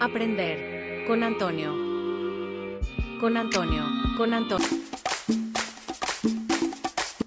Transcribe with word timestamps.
Aprender 0.00 1.04
con 1.06 1.22
Antonio. 1.22 1.72
Con 3.20 3.36
Antonio. 3.36 3.84
Con 4.16 4.32
Antonio. 4.34 4.66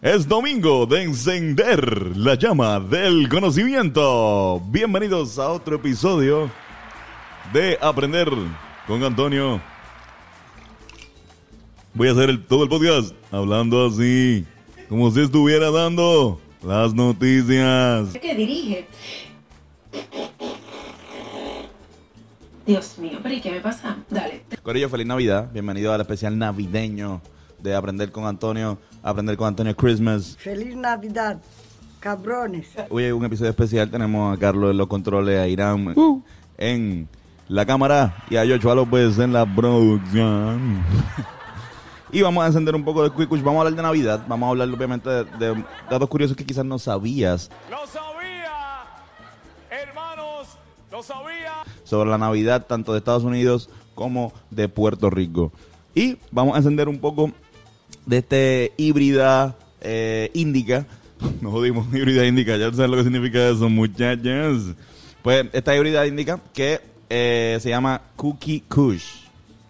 Es 0.01 0.27
domingo 0.27 0.85
de 0.85 1.03
encender 1.03 2.17
la 2.17 2.35
llama 2.35 2.79
del 2.79 3.29
conocimiento. 3.29 4.61
Bienvenidos 4.69 5.39
a 5.39 5.49
otro 5.49 5.75
episodio 5.77 6.49
de 7.53 7.77
Aprender 7.81 8.29
con 8.87 9.03
Antonio. 9.03 9.61
Voy 11.93 12.07
a 12.07 12.11
hacer 12.11 12.29
el- 12.29 12.43
todo 12.45 12.63
el 12.63 12.69
podcast 12.69 13.13
hablando 13.31 13.85
así, 13.85 14.45
como 14.89 15.11
si 15.11 15.21
estuviera 15.21 15.69
dando 15.71 16.41
las 16.63 16.93
noticias. 16.93 18.09
que 18.19 18.35
dirige. 18.35 18.87
Dios 22.65 22.97
mío, 22.97 23.19
pero 23.21 23.35
¿y 23.35 23.41
qué 23.41 23.51
me 23.51 23.59
pasa? 23.59 23.97
Dale. 24.09 24.45
Corillo, 24.61 24.87
feliz 24.87 25.05
Navidad. 25.05 25.49
Bienvenido 25.51 25.91
al 25.91 25.99
especial 25.99 26.37
navideño 26.37 27.21
de 27.59 27.75
Aprender 27.75 28.09
con 28.11 28.25
Antonio. 28.25 28.77
Aprender 29.01 29.35
con 29.35 29.47
Antonio 29.47 29.75
Christmas. 29.75 30.37
Feliz 30.39 30.73
Navidad, 30.73 31.41
cabrones. 31.99 32.69
Hoy 32.89 33.03
hay 33.03 33.11
un 33.11 33.25
episodio 33.25 33.49
especial. 33.49 33.91
Tenemos 33.91 34.33
a 34.33 34.39
Carlos 34.39 34.71
en 34.71 34.77
los 34.77 34.87
controles, 34.87 35.39
a 35.39 35.47
Irán 35.47 35.93
en 36.57 37.09
la 37.49 37.65
cámara 37.65 38.23
y 38.29 38.37
a 38.37 38.45
Joshua 38.47 38.75
López 38.75 39.19
en 39.19 39.33
la 39.33 39.45
producción. 39.45 40.81
y 42.13 42.21
vamos 42.21 42.45
a 42.45 42.47
encender 42.47 42.75
un 42.75 42.85
poco 42.85 43.03
de 43.03 43.11
Quick. 43.13 43.29
Vamos 43.43 43.57
a 43.57 43.59
hablar 43.59 43.75
de 43.75 43.81
Navidad. 43.81 44.23
Vamos 44.25 44.47
a 44.47 44.49
hablar, 44.51 44.69
obviamente, 44.69 45.09
de, 45.09 45.23
de 45.25 45.65
datos 45.89 46.07
curiosos 46.07 46.37
que 46.37 46.45
quizás 46.45 46.63
no 46.63 46.79
sabías 46.79 47.51
Lo 47.69 47.85
sabía, 47.87 48.85
hermanos, 49.69 50.57
lo 50.89 51.03
sabía. 51.03 51.51
Sobre 51.83 52.09
la 52.09 52.17
Navidad, 52.17 52.65
tanto 52.67 52.91
de 52.93 52.99
Estados 52.99 53.23
Unidos 53.23 53.69
como 53.95 54.33
de 54.51 54.69
Puerto 54.69 55.09
Rico. 55.09 55.51
Y 55.95 56.17
vamos 56.31 56.55
a 56.55 56.57
encender 56.57 56.87
un 56.89 56.99
poco 56.99 57.31
de 58.05 58.17
este 58.17 58.73
híbrida 58.77 59.55
eh, 59.81 60.31
índica. 60.33 60.85
Nos 61.41 61.51
jodimos, 61.51 61.87
híbrida 61.93 62.25
índica, 62.25 62.57
ya 62.57 62.71
saben 62.71 62.91
lo 62.91 62.97
que 62.97 63.03
significa 63.03 63.47
eso, 63.49 63.69
muchachos. 63.69 64.73
Pues 65.21 65.45
esta 65.53 65.75
híbrida 65.75 66.05
índica 66.07 66.39
que 66.53 66.81
eh, 67.09 67.57
se 67.61 67.69
llama 67.69 68.01
Cookie 68.15 68.61
Kush. 68.67 69.23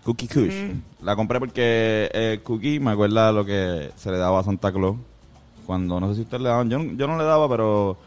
Cookie 0.03 0.27
Kush. 0.27 0.53
La 1.01 1.15
compré 1.15 1.39
porque 1.39 2.09
eh, 2.13 2.39
Cookie 2.43 2.79
me 2.79 2.91
acuerda 2.91 3.31
lo 3.31 3.45
que 3.45 3.91
se 3.95 4.11
le 4.11 4.17
daba 4.17 4.39
a 4.39 4.43
Santa 4.43 4.71
Claus. 4.71 4.95
Cuando, 5.65 5.99
no 5.99 6.09
sé 6.09 6.15
si 6.15 6.21
ustedes 6.21 6.43
le 6.43 6.49
daban, 6.49 6.69
yo, 6.69 6.79
no- 6.79 6.93
yo 6.97 7.07
no 7.07 7.17
le 7.17 7.23
daba, 7.23 7.47
pero 7.49 7.97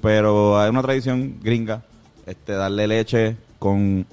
pero 0.00 0.58
hay 0.60 0.68
una 0.68 0.82
tradición 0.82 1.36
gringa, 1.42 1.82
este, 2.26 2.52
darle 2.52 2.86
leche 2.86 3.36
con 3.64 4.04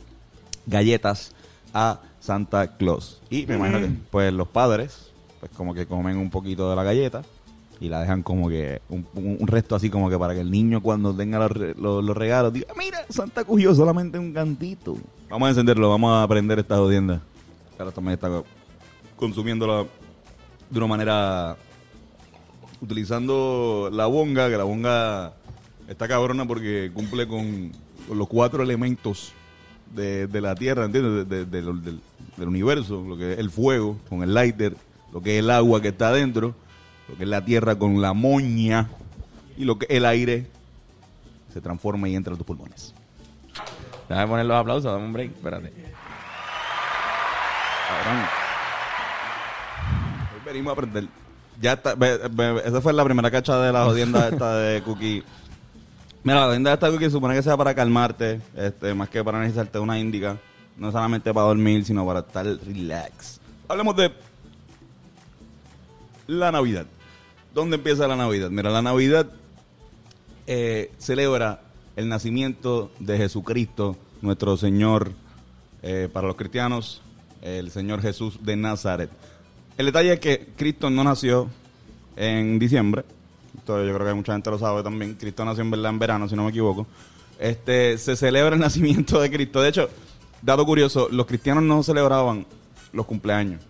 galletas 0.65 1.33
a 1.73 1.99
Santa 2.21 2.77
Claus. 2.77 3.19
Y 3.29 3.45
me 3.47 3.55
imagino 3.55 3.79
que 3.81 3.89
pues 4.09 4.31
los 4.31 4.47
padres, 4.47 5.11
pues 5.41 5.51
como 5.57 5.73
que 5.73 5.85
comen 5.85 6.15
un 6.15 6.29
poquito 6.29 6.69
de 6.69 6.75
la 6.77 6.83
galleta 6.85 7.21
y 7.81 7.89
la 7.89 7.99
dejan 7.99 8.23
como 8.23 8.47
que 8.47 8.81
un, 8.87 9.05
resto 9.45 9.75
así 9.75 9.89
como 9.89 10.09
que 10.09 10.17
para 10.17 10.33
que 10.33 10.39
el 10.39 10.49
niño 10.49 10.79
cuando 10.81 11.13
tenga 11.13 11.37
los, 11.39 11.51
re- 11.51 11.75
los- 11.77 12.01
los 12.01 12.15
regalos 12.15 12.53
diga, 12.53 12.67
mira, 12.77 12.99
Santa 13.09 13.43
cogió 13.43 13.75
solamente 13.75 14.17
un 14.17 14.31
cantito. 14.31 14.95
Vamos 15.29 15.47
a 15.47 15.49
encenderlo, 15.49 15.89
vamos 15.89 16.13
a 16.13 16.23
aprender 16.23 16.57
esta 16.59 16.77
jodienda. 16.77 17.21
Ahora 17.77 17.91
también 17.91 18.13
está 18.13 18.29
consumiéndola 19.17 19.85
de 20.69 20.77
una 20.77 20.87
manera 20.87 21.57
utilizando 22.79 23.89
la 23.91 24.05
bonga, 24.05 24.49
que 24.49 24.55
la 24.55 24.63
bonga 24.63 25.33
está 25.89 26.07
cabrona 26.07 26.47
porque 26.47 26.89
cumple 26.93 27.27
con, 27.27 27.73
con 28.07 28.17
los 28.17 28.29
cuatro 28.29 28.63
elementos 28.63 29.33
de, 29.93 30.27
de 30.27 30.41
la 30.41 30.55
Tierra, 30.55 30.85
¿entiendes? 30.85 31.27
De- 31.29 31.45
de- 31.45 31.61
del, 31.61 31.99
del 32.37 32.47
universo, 32.47 33.03
lo 33.07 33.17
que 33.17 33.33
es 33.33 33.39
el 33.39 33.49
fuego 33.49 33.97
con 34.09 34.23
el 34.23 34.33
lighter, 34.33 34.75
lo 35.13 35.21
que 35.21 35.37
es 35.37 35.43
el 35.43 35.49
agua 35.51 35.81
que 35.81 35.89
está 35.89 36.09
adentro, 36.09 36.55
lo 37.09 37.15
que 37.17 37.23
es 37.23 37.29
la 37.29 37.43
Tierra 37.43 37.75
con 37.75 38.01
la 38.01 38.13
moña 38.13 38.89
y 39.57 39.65
lo 39.65 39.77
que 39.77 39.85
es 39.89 39.97
el 39.97 40.05
aire 40.05 40.47
se 41.53 41.59
transforma 41.61 42.07
y 42.09 42.15
entra 42.15 42.33
a 42.33 42.37
tus 42.37 42.45
pulmones. 42.47 42.93
Déjame 44.07 44.27
poner 44.27 44.45
los 44.45 44.57
aplausos, 44.57 44.91
dame 44.91 45.05
un 45.05 45.13
break, 45.13 45.31
espérate. 45.35 45.71
Cabrón. 47.87 48.23
Hoy 50.33 50.41
venimos 50.45 50.69
a 50.71 50.73
aprender. 50.73 51.07
Ya 51.61 51.73
está, 51.73 51.95
ve- 51.95 52.19
esa 52.65 52.81
fue 52.81 52.93
la 52.93 53.03
primera 53.03 53.29
cacha 53.29 53.57
de 53.59 53.71
la 53.71 53.83
jodienda 53.85 54.27
esta 54.29 54.55
de 54.57 54.81
Cookie. 54.81 55.23
Mira, 56.23 56.41
la 56.41 56.45
jodienda 56.47 56.69
de 56.69 56.73
esta 56.75 56.89
Cookie 56.89 57.09
supone 57.09 57.33
que 57.33 57.41
sea 57.41 57.57
para 57.57 57.73
calmarte, 57.73 58.41
este, 58.55 58.93
más 58.93 59.09
que 59.09 59.23
para 59.23 59.39
necesitarte 59.39 59.79
una 59.79 59.97
índica. 59.97 60.37
No 60.77 60.91
solamente 60.91 61.33
para 61.33 61.47
dormir, 61.47 61.83
sino 61.83 62.05
para 62.05 62.19
estar 62.21 62.45
relax. 62.45 63.39
Hablemos 63.67 63.95
de 63.95 64.11
la 66.27 66.51
Navidad. 66.51 66.85
¿Dónde 67.53 67.75
empieza 67.75 68.07
la 68.07 68.15
Navidad? 68.15 68.49
Mira, 68.49 68.69
la 68.69 68.81
Navidad 68.81 69.27
eh, 70.47 70.91
celebra 70.97 71.61
el 71.95 72.07
nacimiento 72.07 72.91
de 72.99 73.17
Jesucristo, 73.17 73.97
nuestro 74.21 74.57
Señor, 74.57 75.11
eh, 75.81 76.07
para 76.11 76.27
los 76.27 76.35
cristianos, 76.35 77.01
el 77.41 77.71
Señor 77.71 78.01
Jesús 78.01 78.39
de 78.43 78.55
Nazaret. 78.55 79.09
El 79.77 79.87
detalle 79.87 80.13
es 80.13 80.19
que 80.19 80.49
Cristo 80.55 80.89
no 80.89 81.03
nació 81.03 81.49
en 82.15 82.59
diciembre. 82.59 83.03
Esto 83.57 83.83
yo 83.83 83.93
creo 83.93 84.07
que 84.07 84.13
mucha 84.13 84.33
gente 84.33 84.49
lo 84.49 84.57
sabe 84.57 84.83
también. 84.83 85.15
Cristo 85.15 85.45
nació 85.45 85.63
en 85.63 85.71
verdad 85.71 85.91
en 85.91 85.99
verano, 85.99 86.27
si 86.29 86.35
no 86.35 86.43
me 86.43 86.49
equivoco. 86.49 86.87
Este, 87.39 87.97
se 87.97 88.15
celebra 88.15 88.55
el 88.55 88.61
nacimiento 88.61 89.19
de 89.19 89.31
Cristo. 89.31 89.61
De 89.61 89.69
hecho, 89.69 89.89
dato 90.41 90.65
curioso, 90.65 91.07
los 91.11 91.25
cristianos 91.25 91.63
no 91.63 91.83
celebraban 91.83 92.45
los 92.93 93.05
cumpleaños. 93.05 93.61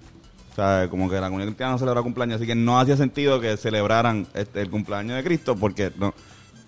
O 0.52 0.56
sea, 0.56 0.88
como 0.90 1.10
que 1.10 1.16
la 1.16 1.28
comunidad 1.28 1.48
cristiana 1.48 1.74
no 1.74 1.80
celebra 1.80 2.02
cumpleaños, 2.02 2.36
así 2.36 2.46
que 2.46 2.56
no 2.56 2.80
hacía 2.80 2.98
sentido 2.98 3.40
que 3.40 3.56
celebraran 3.56 4.28
este, 4.34 4.62
el 4.62 4.70
cumpleaños 4.70 5.16
de 5.16 5.24
Cristo 5.24 5.56
porque 5.56 5.92
no, 5.98 6.14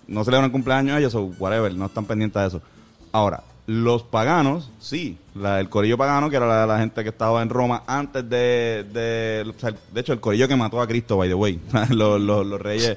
no 0.06 0.24
celebran 0.24 0.50
cumpleaños 0.50 0.98
ellos 0.98 1.14
o 1.14 1.24
whatever, 1.38 1.74
no 1.74 1.86
están 1.86 2.06
pendientes 2.06 2.40
de 2.40 2.48
eso. 2.48 2.62
Ahora, 3.12 3.42
los 3.66 4.02
paganos, 4.02 4.70
sí, 4.78 5.16
la, 5.34 5.58
el 5.60 5.68
corillo 5.70 5.96
pagano, 5.96 6.28
que 6.28 6.36
era 6.36 6.46
la, 6.46 6.66
la 6.66 6.78
gente 6.78 7.02
que 7.02 7.08
estaba 7.08 7.42
en 7.42 7.48
Roma 7.48 7.82
antes 7.86 8.28
de, 8.28 8.84
de, 8.92 9.50
o 9.56 9.58
sea, 9.58 9.72
de 9.92 10.00
hecho, 10.00 10.12
el 10.12 10.20
corillo 10.20 10.46
que 10.46 10.56
mató 10.56 10.80
a 10.80 10.86
Cristo, 10.86 11.16
by 11.16 11.28
the 11.28 11.34
way, 11.34 11.60
los, 11.90 12.20
los, 12.20 12.46
los 12.46 12.60
reyes. 12.60 12.96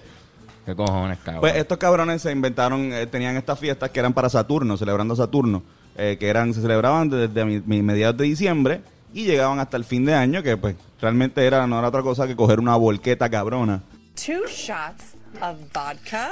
¿Qué 0.66 0.76
cojones, 0.76 1.20
cabrón? 1.20 1.40
Pues 1.42 1.56
estos 1.56 1.78
cabrones 1.78 2.22
se 2.22 2.32
inventaron, 2.32 2.92
eh, 2.92 3.08
tenían 3.08 3.38
estas 3.38 3.58
fiestas 3.58 3.90
que 3.92 4.00
eran 4.02 4.12
para 4.14 4.30
Saturno, 4.30 4.76
celebrando 4.76 5.14
a 5.14 5.18
Saturno, 5.18 5.64
eh, 5.96 6.18
que 6.20 6.28
eran, 6.28 6.54
se 6.54 6.62
celebraban 6.62 7.10
desde 7.10 7.46
mi- 7.46 7.62
mi- 7.66 7.82
mediados 7.82 8.18
de 8.18 8.26
diciembre 8.26 8.82
y 9.14 9.24
llegaban 9.24 9.60
hasta 9.60 9.78
el 9.78 9.86
fin 9.86 10.04
de 10.04 10.14
año, 10.14 10.44
que 10.44 10.58
pues 10.58 10.76
realmente 11.00 11.46
era, 11.46 11.66
no 11.68 11.80
era 11.80 11.88
otra 11.88 12.02
cosa 12.02 12.28
que 12.28 12.36
coger 12.36 12.60
una 12.60 12.76
volqueta 12.76 13.30
cabrona. 13.30 13.82
two 14.16 14.46
shots 14.50 15.16
of 15.42 15.58
vodka. 15.74 16.32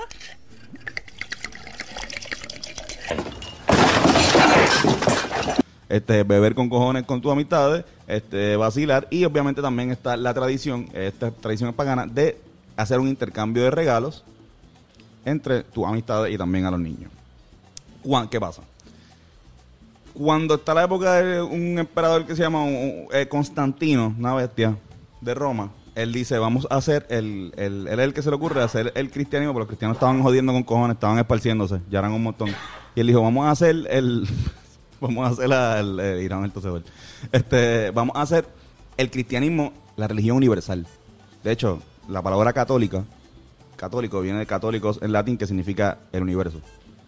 Este 5.90 6.24
beber 6.24 6.56
con 6.56 6.70
cojones 6.70 7.04
con 7.04 7.22
tus 7.22 7.32
amistades, 7.32 7.86
este 8.08 8.56
vacilar 8.56 9.08
y 9.10 9.26
obviamente 9.26 9.62
también 9.62 9.92
está 9.92 10.18
la 10.18 10.34
tradición, 10.34 10.90
esta 10.94 11.32
tradición 11.32 11.74
pagana 11.74 12.06
de 12.06 12.38
hacer 12.76 13.00
un 13.00 13.08
intercambio 13.08 13.64
de 13.64 13.72
regalos 13.72 14.24
entre 15.26 15.64
tus 15.64 15.86
amistades 15.86 16.34
y 16.34 16.38
también 16.38 16.66
a 16.66 16.72
los 16.72 16.80
niños. 16.80 17.12
Juan, 18.04 18.28
¿qué 18.28 18.40
pasa? 18.40 18.62
Cuando 20.14 20.56
está 20.56 20.74
la 20.74 20.84
época 20.84 21.22
de 21.22 21.42
un 21.42 21.78
emperador 21.78 22.26
que 22.26 22.36
se 22.36 22.44
llama 22.44 22.66
eh, 23.12 23.28
Constantino, 23.28 24.16
una 24.18 24.34
bestia 24.34 24.78
de 25.20 25.34
Roma, 25.34 25.72
él 25.96 26.12
dice, 26.12 26.38
vamos 26.38 26.68
a 26.70 26.76
hacer 26.76 27.06
el, 27.10 27.54
el, 27.58 27.88
él 27.88 28.00
es 28.00 28.06
el 28.06 28.14
que 28.14 28.22
se 28.22 28.30
le 28.30 28.36
ocurre 28.36 28.62
hacer 28.62 28.92
el 28.96 29.10
cristianismo, 29.10 29.54
porque 29.54 29.64
los 29.64 29.68
cristianos 29.70 29.96
estaban 29.96 30.22
jodiendo 30.22 30.54
con 30.54 30.64
cojones, 30.64 30.96
estaban 30.96 31.18
esparciéndose, 31.18 31.80
ya 31.90 32.00
eran 32.00 32.12
un 32.12 32.24
montón. 32.24 32.50
Y 32.96 33.00
él 33.00 33.08
dijo, 33.08 33.22
vamos 33.22 33.46
a 33.46 33.52
hacer 33.52 33.88
el, 33.90 34.28
vamos 35.08 35.28
a 35.28 35.34
hacer 35.34 35.50
la- 35.50 35.80
el, 35.80 36.00
el 36.00 36.22
Irán 36.22 36.44
el. 36.44 36.84
Este, 37.32 37.92
vamos 37.92 38.16
a 38.16 38.22
hacer 38.22 38.46
el 38.98 39.10
cristianismo, 39.12 39.74
la 39.98 40.08
religión 40.08 40.38
universal. 40.38 40.86
De 41.44 41.52
hecho, 41.52 41.82
la 42.10 42.22
palabra 42.22 42.54
católica, 42.54 43.04
católico 43.76 44.22
viene 44.22 44.40
de 44.40 44.46
católicos 44.46 45.00
en 45.02 45.12
latín, 45.12 45.38
que 45.38 45.48
significa 45.48 45.98
el 46.12 46.24
universo. 46.24 46.60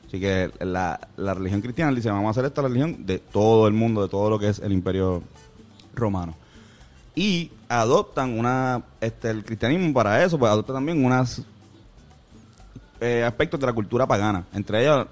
Así 0.08 0.20
que 0.20 0.52
la, 0.62 1.00
la 1.18 1.34
religión 1.34 1.62
cristiana 1.62 1.92
dice, 1.94 2.10
vamos 2.10 2.28
a 2.28 2.32
hacer 2.32 2.46
esta 2.46 2.62
religión 2.62 3.06
de 3.06 3.20
todo 3.20 3.68
el 3.68 3.74
mundo, 3.74 4.02
de 4.04 4.10
todo 4.10 4.30
lo 4.30 4.40
que 4.40 4.50
es 4.50 4.60
el 4.60 4.72
imperio 4.72 5.22
romano. 5.94 6.34
Y 7.16 7.52
adoptan 7.68 8.38
una, 8.38 8.84
este, 9.02 9.30
el 9.30 9.44
cristianismo 9.44 9.94
para 9.94 10.24
eso, 10.24 10.38
pues 10.40 10.52
adopta 10.52 10.72
también 10.74 11.04
unas 11.04 11.42
eh, 13.02 13.24
aspectos 13.26 13.60
de 13.60 13.66
la 13.66 13.74
cultura 13.74 14.06
pagana. 14.08 14.46
Entre 14.54 14.82
ellas, 14.82 15.08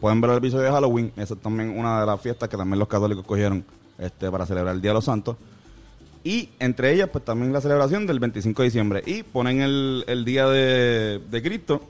pueden 0.00 0.20
ver 0.20 0.30
el 0.32 0.38
episodio 0.38 0.64
de 0.64 0.70
Halloween, 0.70 1.12
esa 1.16 1.34
es 1.34 1.40
también 1.40 1.78
una 1.78 2.00
de 2.00 2.06
las 2.06 2.20
fiestas 2.20 2.48
que 2.48 2.56
también 2.56 2.78
los 2.78 2.88
católicos 2.88 3.24
cogieron 3.24 3.64
este, 3.98 4.30
para 4.30 4.46
celebrar 4.46 4.74
el 4.74 4.80
Día 4.80 4.90
de 4.90 4.94
los 4.94 5.04
Santos. 5.04 5.36
Y 6.24 6.48
entre 6.58 6.92
ellas, 6.92 7.10
pues 7.10 7.24
también 7.24 7.52
la 7.52 7.60
celebración 7.60 8.06
del 8.06 8.18
25 8.18 8.62
de 8.62 8.68
diciembre. 8.68 9.02
Y 9.04 9.22
ponen 9.22 9.60
el, 9.60 10.04
el 10.06 10.24
día 10.24 10.46
de, 10.46 11.20
de 11.30 11.42
Cristo, 11.42 11.82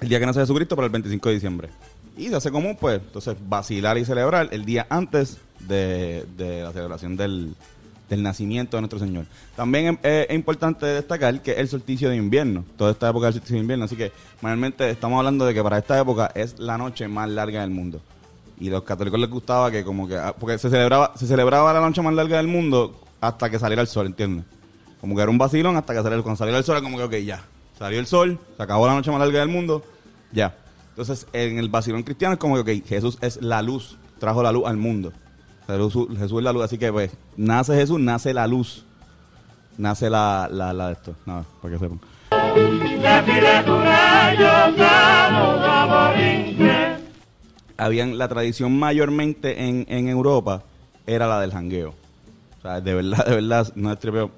el 0.00 0.08
día 0.08 0.18
que 0.18 0.26
nace 0.26 0.40
Jesucristo, 0.40 0.74
para 0.74 0.86
el 0.86 0.92
25 0.92 1.28
de 1.28 1.34
diciembre. 1.34 1.68
Y 2.16 2.28
se 2.28 2.36
hace 2.36 2.50
común, 2.50 2.76
pues, 2.80 3.00
entonces 3.00 3.36
vacilar 3.48 3.96
y 3.96 4.04
celebrar 4.04 4.48
el 4.50 4.64
día 4.64 4.86
antes 4.90 5.38
de, 5.60 6.26
de 6.36 6.62
la 6.62 6.72
celebración 6.72 7.16
del, 7.16 7.54
del 8.12 8.22
nacimiento 8.22 8.76
de 8.76 8.82
nuestro 8.82 8.98
Señor. 8.98 9.24
También 9.56 9.98
es, 10.02 10.26
es 10.28 10.34
importante 10.34 10.84
destacar 10.84 11.40
que 11.40 11.52
es 11.52 11.58
el 11.58 11.68
solsticio 11.68 12.10
de 12.10 12.16
invierno, 12.16 12.62
toda 12.76 12.90
esta 12.90 13.08
época 13.08 13.26
del 13.26 13.32
solsticio 13.32 13.56
de 13.56 13.62
invierno, 13.62 13.86
así 13.86 13.96
que 13.96 14.12
mayormente 14.42 14.90
estamos 14.90 15.16
hablando 15.16 15.46
de 15.46 15.54
que 15.54 15.62
para 15.62 15.78
esta 15.78 15.98
época 15.98 16.30
es 16.34 16.58
la 16.58 16.76
noche 16.76 17.08
más 17.08 17.30
larga 17.30 17.62
del 17.62 17.70
mundo. 17.70 18.02
Y 18.60 18.68
los 18.68 18.82
católicos 18.82 19.18
les 19.18 19.30
gustaba 19.30 19.70
que 19.70 19.82
como 19.82 20.06
que, 20.06 20.16
ah, 20.16 20.34
porque 20.38 20.58
se 20.58 20.68
celebraba, 20.68 21.12
se 21.16 21.26
celebraba 21.26 21.72
la 21.72 21.80
noche 21.80 22.02
más 22.02 22.12
larga 22.12 22.36
del 22.36 22.48
mundo 22.48 23.00
hasta 23.18 23.48
que 23.48 23.58
saliera 23.58 23.80
el 23.80 23.88
sol, 23.88 24.06
¿entiendes? 24.06 24.44
Como 25.00 25.16
que 25.16 25.22
era 25.22 25.30
un 25.30 25.38
vacilón 25.38 25.74
hasta 25.78 25.94
que 25.94 26.00
saliera 26.00 26.16
el 26.16 26.22
Cuando 26.22 26.36
saliera 26.36 26.58
el 26.58 26.64
sol 26.64 26.76
era 26.76 26.84
como 26.84 26.98
que, 26.98 27.04
ok, 27.04 27.14
ya. 27.24 27.42
Salió 27.78 27.98
el 27.98 28.06
sol, 28.06 28.38
se 28.54 28.62
acabó 28.62 28.86
la 28.86 28.94
noche 28.94 29.10
más 29.10 29.20
larga 29.20 29.40
del 29.40 29.48
mundo, 29.48 29.82
ya. 30.32 30.54
Entonces, 30.90 31.26
en 31.32 31.58
el 31.58 31.70
vacilón 31.70 32.02
cristiano 32.02 32.34
es 32.34 32.38
como 32.38 32.62
que, 32.62 32.82
Jesús 32.82 33.16
es 33.22 33.40
la 33.40 33.62
luz, 33.62 33.96
trajo 34.18 34.42
la 34.42 34.52
luz 34.52 34.66
al 34.66 34.76
mundo. 34.76 35.14
Jesús, 35.66 36.08
es 36.20 36.32
la 36.32 36.52
luz, 36.52 36.64
así 36.64 36.78
que 36.78 36.92
pues, 36.92 37.12
nace 37.36 37.74
Jesús, 37.74 38.00
nace 38.00 38.34
la 38.34 38.46
luz. 38.46 38.84
Nace 39.78 40.10
la, 40.10 40.48
la, 40.50 40.72
la 40.72 40.88
de 40.88 40.92
esto. 40.92 41.14
Nada, 41.24 41.44
para 41.60 41.74
que 41.74 41.80
sepan. 41.80 42.00
Habían, 47.78 48.18
la 48.18 48.28
tradición 48.28 48.78
mayormente 48.78 49.66
en, 49.66 49.86
en 49.88 50.08
Europa 50.08 50.62
era 51.06 51.26
la 51.26 51.40
del 51.40 51.52
jangueo. 51.52 51.94
O 52.58 52.62
sea, 52.62 52.80
de 52.80 52.94
verdad, 52.94 53.24
de 53.26 53.34
verdad, 53.34 53.72
no 53.74 53.90
es 53.90 53.98
tripeo. 53.98 54.30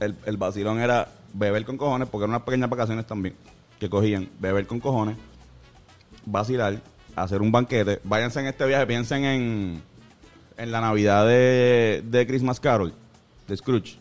El, 0.00 0.16
el 0.24 0.36
vacilón 0.36 0.80
era 0.80 1.08
beber 1.34 1.64
con 1.64 1.76
cojones, 1.76 2.08
porque 2.08 2.24
eran 2.24 2.30
unas 2.30 2.42
pequeñas 2.42 2.70
vacaciones 2.70 3.06
también 3.06 3.34
que 3.78 3.90
cogían, 3.90 4.28
beber 4.38 4.66
con 4.66 4.78
cojones, 4.78 5.16
vacilar, 6.24 6.80
hacer 7.16 7.40
un 7.42 7.52
banquete. 7.52 8.00
Váyanse 8.04 8.40
en 8.40 8.46
este 8.46 8.66
viaje, 8.66 8.86
piensen 8.86 9.24
en, 9.24 9.82
en 10.56 10.72
la 10.72 10.80
Navidad 10.80 11.26
de, 11.26 12.02
de 12.06 12.26
Christmas 12.26 12.58
Carol, 12.60 12.92
de 13.48 13.56
Scrooge. 13.56 13.98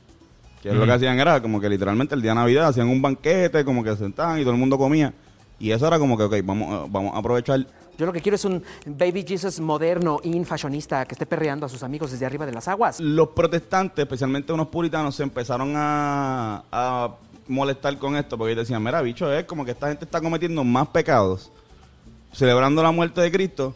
Que 0.62 0.70
es 0.70 0.76
lo 0.76 0.86
que 0.86 0.92
hacían 0.92 1.20
era 1.20 1.42
como 1.42 1.60
que 1.60 1.68
literalmente 1.68 2.14
el 2.14 2.22
día 2.22 2.32
de 2.32 2.36
Navidad 2.36 2.68
hacían 2.68 2.88
un 2.88 3.02
banquete, 3.02 3.66
como 3.66 3.84
que 3.84 3.90
se 3.92 3.98
sentaban 3.98 4.38
y 4.40 4.42
todo 4.44 4.54
el 4.54 4.60
mundo 4.60 4.78
comía. 4.78 5.12
Y 5.60 5.72
eso 5.72 5.88
era 5.88 5.98
como 5.98 6.16
que, 6.18 6.24
ok, 6.24 6.36
vamos, 6.44 6.72
a- 6.72 6.86
vamos 6.90 7.16
a 7.16 7.18
aprovechar. 7.18 7.66
Yo 7.98 8.06
lo 8.06 8.14
que 8.14 8.22
quiero 8.22 8.36
es 8.36 8.46
un 8.46 8.64
Baby 8.86 9.26
Jesus 9.28 9.60
moderno, 9.60 10.20
in, 10.24 10.46
fashionista, 10.46 11.06
que 11.06 11.14
esté 11.14 11.26
perreando 11.26 11.66
a 11.66 11.70
sus 11.70 11.84
amigos 11.84 12.12
desde 12.12 12.26
arriba 12.26 12.46
de 12.46 12.52
las 12.52 12.68
aguas. 12.68 13.00
Los 13.00 13.30
protestantes, 13.30 14.04
especialmente 14.04 14.54
unos 14.54 14.68
puritanos, 14.68 15.16
se 15.16 15.24
empezaron 15.24 15.74
a, 15.76 16.64
a 16.72 17.16
molestar 17.48 17.98
con 17.98 18.16
esto 18.16 18.38
porque 18.38 18.54
ellos 18.54 18.68
decían, 18.68 18.84
mira, 18.84 19.02
bicho, 19.02 19.32
es 19.34 19.46
como 19.46 19.66
que 19.66 19.72
esta 19.72 19.88
gente 19.90 20.06
está 20.06 20.22
cometiendo 20.22 20.64
más 20.64 20.88
pecados 20.88 21.52
celebrando 22.32 22.82
la 22.84 22.92
muerte 22.92 23.22
de 23.22 23.32
Cristo 23.32 23.76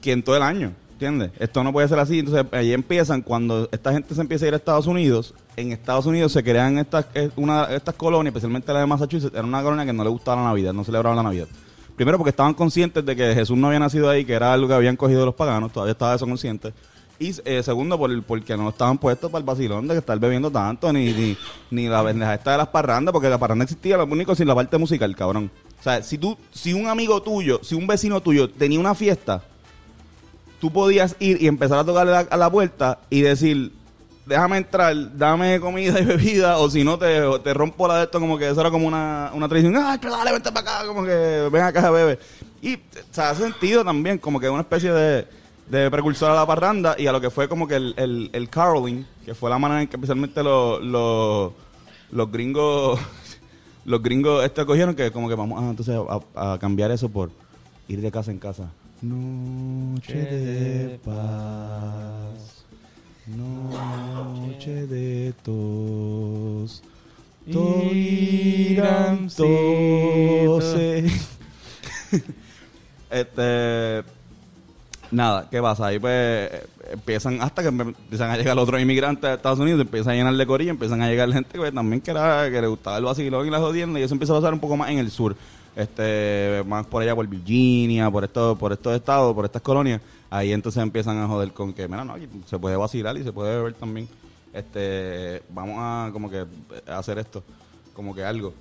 que 0.00 0.12
en 0.12 0.22
todo 0.22 0.36
el 0.36 0.42
año, 0.42 0.72
¿entiendes? 0.92 1.30
Esto 1.38 1.62
no 1.62 1.72
puede 1.72 1.88
ser 1.88 1.98
así. 1.98 2.20
Entonces, 2.20 2.46
ahí 2.52 2.72
empiezan, 2.72 3.22
cuando 3.22 3.68
esta 3.72 3.92
gente 3.92 4.14
se 4.14 4.20
empieza 4.20 4.44
a 4.44 4.48
ir 4.48 4.54
a 4.54 4.56
Estados 4.56 4.86
Unidos, 4.86 5.34
en 5.56 5.72
Estados 5.72 6.06
Unidos 6.06 6.32
se 6.32 6.42
crean 6.42 6.78
estas, 6.78 7.06
eh, 7.14 7.30
una, 7.36 7.64
estas 7.64 7.94
colonias, 7.94 8.32
especialmente 8.32 8.72
la 8.72 8.80
de 8.80 8.86
Massachusetts, 8.86 9.34
era 9.34 9.44
una 9.44 9.62
colonia 9.62 9.84
que 9.84 9.92
no 9.92 10.04
le 10.04 10.10
gustaba 10.10 10.42
la 10.42 10.48
Navidad, 10.48 10.72
no 10.72 10.84
celebraba 10.84 11.14
la 11.14 11.22
Navidad. 11.22 11.48
Primero 11.96 12.16
porque 12.16 12.30
estaban 12.30 12.54
conscientes 12.54 13.04
de 13.04 13.14
que 13.14 13.34
Jesús 13.34 13.58
no 13.58 13.66
había 13.66 13.78
nacido 13.78 14.08
ahí, 14.08 14.24
que 14.24 14.32
era 14.32 14.52
algo 14.52 14.68
que 14.68 14.74
habían 14.74 14.96
cogido 14.96 15.26
los 15.26 15.34
paganos, 15.34 15.70
todavía 15.72 15.92
estaba 15.92 16.14
eso 16.14 16.26
consciente. 16.26 16.72
Y 17.18 17.34
eh, 17.44 17.62
segundo, 17.62 17.98
por, 17.98 18.22
porque 18.22 18.56
no 18.56 18.70
estaban 18.70 18.96
puestos 18.96 19.30
para 19.30 19.40
el 19.40 19.44
vacilón 19.44 19.86
de 19.86 19.92
que 19.92 19.98
estar 19.98 20.18
bebiendo 20.18 20.50
tanto, 20.50 20.90
ni, 20.90 21.12
ni, 21.12 21.36
ni 21.70 21.86
la 21.86 22.02
pendeja 22.02 22.34
esta 22.34 22.52
de 22.52 22.56
las 22.56 22.68
parrandas, 22.68 23.12
porque 23.12 23.28
la 23.28 23.36
parranda 23.36 23.64
existía, 23.64 23.98
lo 23.98 24.04
único 24.04 24.34
sin 24.34 24.48
la 24.48 24.54
parte 24.54 24.78
musical, 24.78 25.14
cabrón. 25.14 25.50
O 25.80 25.82
sea, 25.82 26.02
si 26.02 26.18
tú, 26.18 26.36
si 26.52 26.74
un 26.74 26.86
amigo 26.86 27.22
tuyo, 27.22 27.60
si 27.62 27.74
un 27.74 27.86
vecino 27.86 28.20
tuyo 28.20 28.50
tenía 28.50 28.78
una 28.78 28.94
fiesta, 28.94 29.42
tú 30.60 30.70
podías 30.70 31.16
ir 31.18 31.42
y 31.42 31.46
empezar 31.46 31.78
a 31.78 31.84
tocarle 31.84 32.14
a 32.30 32.36
la 32.36 32.50
puerta 32.50 32.98
y 33.08 33.22
decir, 33.22 33.72
déjame 34.26 34.58
entrar, 34.58 35.16
dame 35.16 35.58
comida 35.58 36.00
y 36.00 36.04
bebida, 36.06 36.58
o 36.58 36.70
si 36.70 36.84
no 36.84 36.98
te, 36.98 37.20
te 37.42 37.54
rompo 37.54 37.88
la 37.88 37.96
de 37.96 38.04
esto, 38.04 38.20
como 38.20 38.38
que 38.38 38.48
eso 38.48 38.60
era 38.60 38.70
como 38.70 38.86
una, 38.86 39.30
una 39.34 39.48
tradición, 39.48 39.74
pero 40.00 40.16
dale, 40.16 40.32
vente 40.32 40.52
para 40.52 40.76
acá, 40.76 40.86
como 40.86 41.02
que 41.04 41.48
ven 41.50 41.62
acá, 41.62 41.90
bebe. 41.90 42.18
Y, 42.62 42.74
o 42.74 42.78
sea, 43.10 43.30
hace 43.30 43.42
sentido 43.42 43.84
también, 43.84 44.18
como 44.18 44.38
que 44.38 44.48
una 44.48 44.60
especie 44.60 44.92
de, 44.92 45.26
de 45.68 45.90
precursor 45.90 46.30
a 46.30 46.34
la 46.34 46.46
parranda 46.46 46.94
y 46.98 47.06
a 47.06 47.12
lo 47.12 47.20
que 47.20 47.30
fue 47.30 47.48
como 47.48 47.66
que 47.66 47.76
el, 47.76 47.94
el, 47.96 48.30
el 48.32 48.48
caroling, 48.48 49.06
que 49.24 49.34
fue 49.34 49.50
la 49.50 49.58
manera 49.58 49.82
en 49.82 49.88
que 49.88 49.96
especialmente 49.96 50.42
los, 50.42 50.82
los, 50.82 51.52
los 52.12 52.30
gringos, 52.30 53.00
los 53.84 54.02
gringos 54.02 54.44
este 54.44 54.64
cogieron 54.64 54.94
que 54.94 55.10
como 55.10 55.28
que 55.28 55.34
vamos 55.34 55.62
a, 55.62 55.70
entonces 55.70 55.96
a, 56.34 56.52
a 56.52 56.58
cambiar 56.58 56.90
eso 56.90 57.08
por 57.08 57.30
ir 57.88 58.00
de 58.00 58.10
casa 58.10 58.30
en 58.30 58.38
casa. 58.38 58.70
Noche 59.02 60.14
de 60.14 60.98
paz. 61.02 62.64
Noche 63.26 64.86
de 64.86 65.32
tos. 65.42 66.82
Irán 67.46 69.28
tose. 69.34 71.04
este. 73.10 74.19
Nada, 75.10 75.48
¿qué 75.50 75.60
pasa? 75.60 75.86
Ahí 75.86 75.98
pues 75.98 76.50
empiezan, 76.92 77.42
hasta 77.42 77.62
que 77.62 77.68
empiezan 77.68 78.30
a 78.30 78.36
llegar 78.36 78.56
otros 78.58 78.80
inmigrantes 78.80 79.22
de 79.22 79.34
Estados 79.34 79.58
Unidos, 79.58 79.80
empiezan 79.80 80.12
a 80.12 80.16
llenar 80.16 80.34
de 80.34 80.46
corillo, 80.46 80.70
empiezan 80.70 81.02
a 81.02 81.08
llegar 81.08 81.32
gente 81.32 81.58
que 81.58 81.72
también 81.72 82.00
que, 82.00 82.12
que 82.12 82.60
le 82.60 82.66
gustaba 82.68 82.98
el 82.98 83.04
vacilón 83.04 83.46
y 83.46 83.50
las 83.50 83.60
jodiendas, 83.60 84.00
y 84.00 84.04
eso 84.04 84.14
empieza 84.14 84.32
a 84.32 84.36
pasar 84.36 84.54
un 84.54 84.60
poco 84.60 84.76
más 84.76 84.90
en 84.90 84.98
el 84.98 85.10
sur, 85.10 85.34
este 85.74 86.62
más 86.66 86.86
por 86.86 87.02
allá 87.02 87.16
por 87.16 87.26
Virginia, 87.26 88.08
por 88.08 88.22
estos, 88.22 88.56
por 88.56 88.72
estos 88.72 88.94
estados, 88.94 89.34
por 89.34 89.44
estas 89.44 89.62
colonias, 89.62 90.00
ahí 90.30 90.52
entonces 90.52 90.80
empiezan 90.80 91.18
a 91.18 91.26
joder 91.26 91.52
con 91.52 91.72
que, 91.72 91.88
mira, 91.88 92.04
no, 92.04 92.12
aquí 92.12 92.28
se 92.46 92.58
puede 92.58 92.76
vacilar 92.76 93.16
y 93.16 93.24
se 93.24 93.32
puede 93.32 93.56
beber 93.56 93.74
también, 93.74 94.08
este, 94.52 95.42
vamos 95.50 95.76
a 95.78 96.10
como 96.12 96.30
que 96.30 96.46
hacer 96.86 97.18
esto, 97.18 97.42
como 97.94 98.14
que 98.14 98.24
algo. 98.24 98.54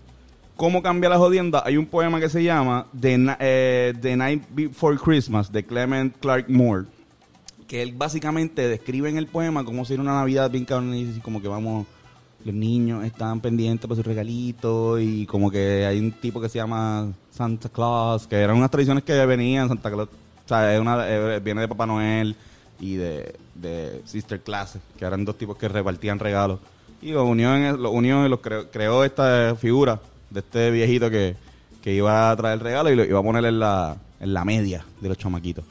¿Cómo 0.59 0.83
cambia 0.83 1.09
la 1.09 1.17
jodienda? 1.17 1.63
Hay 1.65 1.77
un 1.77 1.85
poema 1.85 2.19
que 2.19 2.27
se 2.27 2.43
llama 2.43 2.85
eh, 3.01 3.93
The 4.01 4.17
Night 4.17 4.43
Before 4.49 4.97
Christmas 4.97 5.49
de 5.49 5.63
Clement 5.63 6.13
Clark 6.19 6.49
Moore. 6.49 6.83
Que 7.65 7.81
él 7.81 7.93
básicamente 7.95 8.67
describe 8.67 9.07
en 9.07 9.15
el 9.15 9.27
poema 9.27 9.63
como 9.63 9.85
si 9.85 9.93
una 9.93 10.15
Navidad 10.15 10.51
bien 10.51 10.65
cabrón 10.65 11.21
como 11.23 11.41
que 11.41 11.47
vamos, 11.47 11.87
los 12.43 12.53
niños 12.53 13.05
están 13.05 13.39
pendientes 13.39 13.87
por 13.87 13.95
sus 13.95 14.05
regalitos 14.05 14.99
y 14.99 15.25
como 15.27 15.49
que 15.49 15.85
hay 15.85 15.97
un 15.97 16.11
tipo 16.11 16.41
que 16.41 16.49
se 16.49 16.57
llama 16.57 17.07
Santa 17.31 17.69
Claus, 17.69 18.27
que 18.27 18.35
eran 18.35 18.57
unas 18.57 18.69
tradiciones 18.69 19.05
que 19.05 19.25
venían, 19.25 19.69
Santa 19.69 19.89
Claus, 19.89 20.09
o 20.09 20.47
sea, 20.49 20.75
es 20.75 20.81
una, 20.81 21.07
eh, 21.07 21.39
viene 21.39 21.61
de 21.61 21.69
Papá 21.69 21.85
Noel 21.85 22.35
y 22.81 22.95
de, 22.95 23.33
Sister 24.03 24.41
Class, 24.41 24.77
que 24.97 25.05
eran 25.05 25.23
dos 25.23 25.37
tipos 25.37 25.55
que 25.55 25.69
repartían 25.69 26.19
regalos. 26.19 26.59
Y 27.01 27.13
lo 27.13 27.23
unió, 27.23 27.55
en, 27.55 27.81
lo 27.81 27.91
unió 27.91 28.25
y 28.25 28.29
lo 28.29 28.41
creó, 28.41 28.69
creó 28.69 29.05
esta 29.05 29.55
figura 29.55 30.01
de 30.29 30.39
este 30.39 30.71
viejito 30.71 31.09
que, 31.09 31.35
que 31.81 31.93
iba 31.93 32.29
a 32.31 32.35
traer 32.35 32.61
regalo 32.61 32.89
y 32.91 32.95
lo 32.95 33.03
iba 33.05 33.19
a 33.19 33.23
poner 33.23 33.45
en 33.45 33.59
la, 33.59 33.97
en 34.19 34.33
la 34.33 34.45
media 34.45 34.85
de 35.01 35.09
los 35.09 35.17
chamaquitos. 35.17 35.63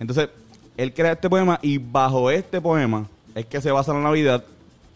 Entonces, 0.00 0.28
él 0.76 0.92
crea 0.94 1.12
este 1.12 1.28
poema 1.30 1.58
y 1.62 1.78
bajo 1.78 2.30
este 2.30 2.60
poema 2.60 3.06
es 3.34 3.46
que 3.46 3.60
se 3.60 3.70
basa 3.70 3.92
la 3.92 4.00
Navidad 4.00 4.44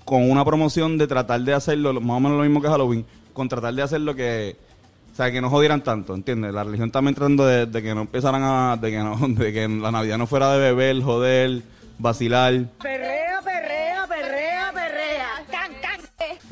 con 0.04 0.30
una 0.30 0.44
promoción 0.44 0.98
de 0.98 1.06
tratar 1.06 1.40
de 1.40 1.52
hacerlo, 1.54 1.92
lo- 1.92 2.00
más 2.00 2.16
o 2.16 2.20
menos 2.20 2.38
lo 2.38 2.44
mismo 2.44 2.60
que 2.62 2.68
Halloween, 2.68 3.04
con 3.32 3.48
tratar 3.48 3.74
de 3.74 3.82
hacer 3.82 4.00
lo 4.00 4.14
que, 4.14 4.56
o 5.12 5.16
sea, 5.16 5.30
que 5.32 5.40
no 5.40 5.50
jodieran 5.50 5.82
tanto, 5.82 6.14
¿entiendes? 6.14 6.52
La 6.54 6.62
religión 6.64 6.90
también 6.90 7.14
tratando 7.14 7.44
de, 7.46 7.66
de 7.66 7.82
que 7.82 7.94
no 7.94 8.02
empezaran 8.02 8.42
a, 8.44 8.76
de 8.76 8.90
que 8.90 8.98
no, 8.98 9.16
de 9.28 9.52
que 9.52 9.68
la 9.68 9.90
Navidad 9.90 10.18
no 10.18 10.26
fuera 10.26 10.52
de 10.52 10.60
beber, 10.60 11.02
joder, 11.02 11.62
vacilar. 11.98 12.66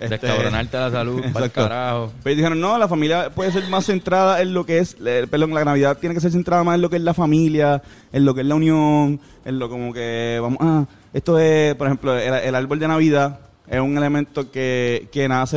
Este, 0.00 0.18
Descabronarte 0.26 0.76
la 0.76 0.90
salud, 0.90 1.22
para 1.32 1.46
el 1.46 1.52
carajo. 1.52 2.12
Pero 2.22 2.36
dijeron, 2.36 2.60
no, 2.60 2.76
la 2.78 2.88
familia 2.88 3.30
puede 3.30 3.52
ser 3.52 3.68
más 3.68 3.86
centrada 3.86 4.40
en 4.42 4.52
lo 4.54 4.66
que 4.66 4.78
es, 4.78 4.96
eh, 5.04 5.26
perdón, 5.30 5.54
la 5.54 5.64
Navidad 5.64 5.98
tiene 5.98 6.14
que 6.14 6.20
ser 6.20 6.32
centrada 6.32 6.64
más 6.64 6.74
en 6.76 6.82
lo 6.82 6.90
que 6.90 6.96
es 6.96 7.02
la 7.02 7.14
familia, 7.14 7.82
en 8.12 8.24
lo 8.24 8.34
que 8.34 8.40
es 8.42 8.46
la 8.46 8.54
unión, 8.56 9.20
en 9.44 9.58
lo 9.58 9.68
como 9.68 9.92
que, 9.92 10.38
vamos, 10.42 10.58
ah, 10.60 10.84
esto 11.12 11.38
es, 11.38 11.74
por 11.76 11.86
ejemplo, 11.86 12.18
el, 12.18 12.34
el 12.34 12.54
árbol 12.54 12.78
de 12.78 12.88
Navidad 12.88 13.38
es 13.68 13.80
un 13.80 13.96
elemento 13.96 14.50
que, 14.50 15.08
que 15.12 15.26
nace, 15.28 15.56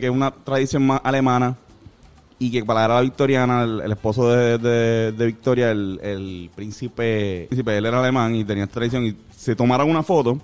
que 0.00 0.06
es 0.06 0.10
una 0.10 0.30
tradición 0.30 0.86
más 0.86 1.00
alemana 1.04 1.56
y 2.38 2.50
que 2.50 2.62
para 2.64 2.86
la 2.86 3.00
victoriana, 3.00 3.62
el, 3.62 3.80
el 3.80 3.92
esposo 3.92 4.30
de, 4.30 4.58
de- 4.58 5.12
de 5.12 5.26
Victoria, 5.26 5.70
el, 5.70 5.98
el 6.02 6.50
príncipe, 6.54 7.46
príncipe, 7.48 7.78
él 7.78 7.86
era 7.86 7.98
alemán 8.00 8.34
y 8.34 8.44
tenía 8.44 8.64
esta 8.64 8.74
tradición 8.74 9.06
y 9.06 9.16
se 9.34 9.56
tomaron 9.56 9.88
una 9.88 10.02
foto 10.02 10.38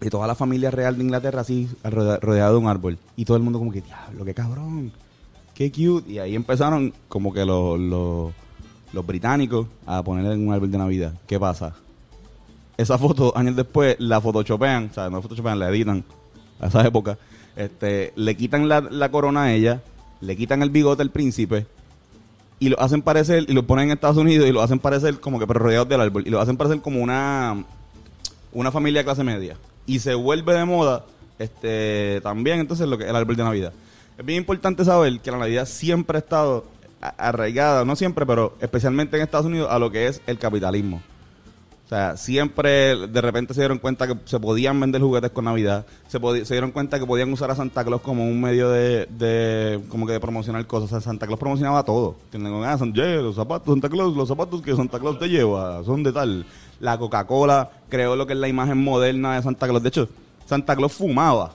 de 0.00 0.10
toda 0.10 0.26
la 0.26 0.34
familia 0.34 0.70
real 0.70 0.96
de 0.96 1.04
Inglaterra 1.04 1.40
así 1.40 1.68
rodea- 1.82 2.18
rodeado 2.20 2.52
de 2.54 2.58
un 2.58 2.68
árbol. 2.68 2.98
Y 3.16 3.24
todo 3.24 3.36
el 3.36 3.42
mundo 3.42 3.58
como 3.58 3.72
que 3.72 3.80
diablo 3.80 4.24
qué 4.24 4.34
cabrón 4.34 4.92
qué 5.54 5.72
cute 5.72 6.10
y 6.10 6.18
ahí 6.18 6.36
empezaron 6.36 6.94
como 7.08 7.32
que 7.32 7.44
los, 7.44 7.80
los, 7.80 9.06
británicos 9.06 9.66
a 9.86 10.02
ponerle 10.02 10.34
en 10.34 10.46
un 10.46 10.54
árbol 10.54 10.70
de 10.70 10.78
navidad. 10.78 11.14
Qué 11.26 11.38
pasa 11.38 11.74
esa 12.76 12.96
foto 12.96 13.36
años 13.36 13.56
después 13.56 13.96
la 13.98 14.20
photoshopean 14.20 14.90
o 14.90 14.94
sea 14.94 15.10
no 15.10 15.20
photoshopean 15.20 15.58
la 15.58 15.68
editan 15.68 16.04
a 16.60 16.68
esa 16.68 16.86
época. 16.86 17.18
Este 17.56 18.12
le 18.14 18.36
quitan 18.36 18.68
la, 18.68 18.80
la 18.80 19.10
corona 19.10 19.44
a 19.44 19.52
ella 19.52 19.82
le 20.20 20.36
quitan 20.36 20.62
el 20.62 20.70
bigote 20.70 21.02
al 21.02 21.10
príncipe 21.10 21.66
y 22.60 22.68
lo 22.70 22.80
hacen 22.80 23.02
parecer, 23.02 23.44
y 23.48 23.52
lo 23.52 23.66
ponen 23.66 23.86
en 23.86 23.92
Estados 23.92 24.16
Unidos 24.16 24.48
y 24.48 24.52
lo 24.52 24.62
hacen 24.62 24.80
parecer 24.80 25.20
como 25.20 25.38
que 25.38 25.46
pero 25.46 25.60
rodeados 25.60 25.88
del 25.88 26.00
árbol, 26.00 26.24
y 26.26 26.30
lo 26.30 26.40
hacen 26.40 26.56
parecer 26.56 26.80
como 26.80 27.00
una, 27.00 27.64
una 28.52 28.72
familia 28.72 29.00
de 29.00 29.04
clase 29.04 29.22
media. 29.22 29.56
Y 29.88 29.98
se 29.98 30.14
vuelve 30.14 30.54
de 30.54 30.64
moda 30.64 31.04
este 31.38 32.20
también 32.22 32.60
entonces 32.60 32.86
lo 32.88 32.98
que 32.98 33.08
el 33.08 33.16
árbol 33.16 33.34
de 33.34 33.42
Navidad. 33.42 33.72
Es 34.16 34.24
bien 34.24 34.38
importante 34.38 34.84
saber 34.84 35.18
que 35.20 35.30
la 35.30 35.38
Navidad 35.38 35.66
siempre 35.66 36.18
ha 36.18 36.20
estado 36.20 36.64
arraigada, 37.00 37.84
no 37.84 37.96
siempre, 37.96 38.26
pero 38.26 38.54
especialmente 38.60 39.16
en 39.16 39.22
Estados 39.22 39.46
Unidos, 39.46 39.68
a 39.70 39.78
lo 39.78 39.90
que 39.90 40.08
es 40.08 40.20
el 40.26 40.38
capitalismo. 40.38 41.00
O 41.86 41.88
sea, 41.88 42.18
siempre 42.18 43.06
de 43.08 43.20
repente 43.22 43.54
se 43.54 43.62
dieron 43.62 43.78
cuenta 43.78 44.06
que 44.06 44.14
se 44.26 44.38
podían 44.38 44.78
vender 44.78 45.00
juguetes 45.00 45.30
con 45.30 45.46
Navidad, 45.46 45.86
se, 46.06 46.18
se 46.44 46.52
dieron 46.54 46.70
cuenta 46.70 46.98
que 46.98 47.06
podían 47.06 47.32
usar 47.32 47.50
a 47.50 47.54
Santa 47.54 47.82
Claus 47.82 48.02
como 48.02 48.24
un 48.24 48.38
medio 48.42 48.68
de, 48.68 49.06
de 49.06 49.80
como 49.88 50.06
que 50.06 50.12
de 50.12 50.20
promocionar 50.20 50.66
cosas. 50.66 50.88
O 50.88 50.90
sea, 50.90 51.00
Santa 51.00 51.26
Claus 51.26 51.40
promocionaba 51.40 51.82
todo. 51.84 52.16
Tienen 52.30 52.52
ah, 52.62 52.76
San- 52.76 52.92
yeah, 52.92 53.22
los 53.22 53.36
zapatos, 53.36 53.72
Santa 53.72 53.88
Claus, 53.88 54.14
los 54.14 54.28
zapatos 54.28 54.60
que 54.60 54.76
Santa 54.76 54.98
Claus 54.98 55.18
te 55.18 55.28
lleva, 55.28 55.82
son 55.84 56.02
de 56.02 56.12
tal. 56.12 56.44
La 56.80 56.96
Coca-Cola 56.98 57.70
creó 57.88 58.14
lo 58.16 58.26
que 58.26 58.32
es 58.34 58.38
la 58.38 58.48
imagen 58.48 58.82
moderna 58.82 59.34
de 59.36 59.42
Santa 59.42 59.66
Claus. 59.66 59.82
De 59.82 59.88
hecho, 59.88 60.08
Santa 60.46 60.76
Claus 60.76 60.92
fumaba. 60.92 61.52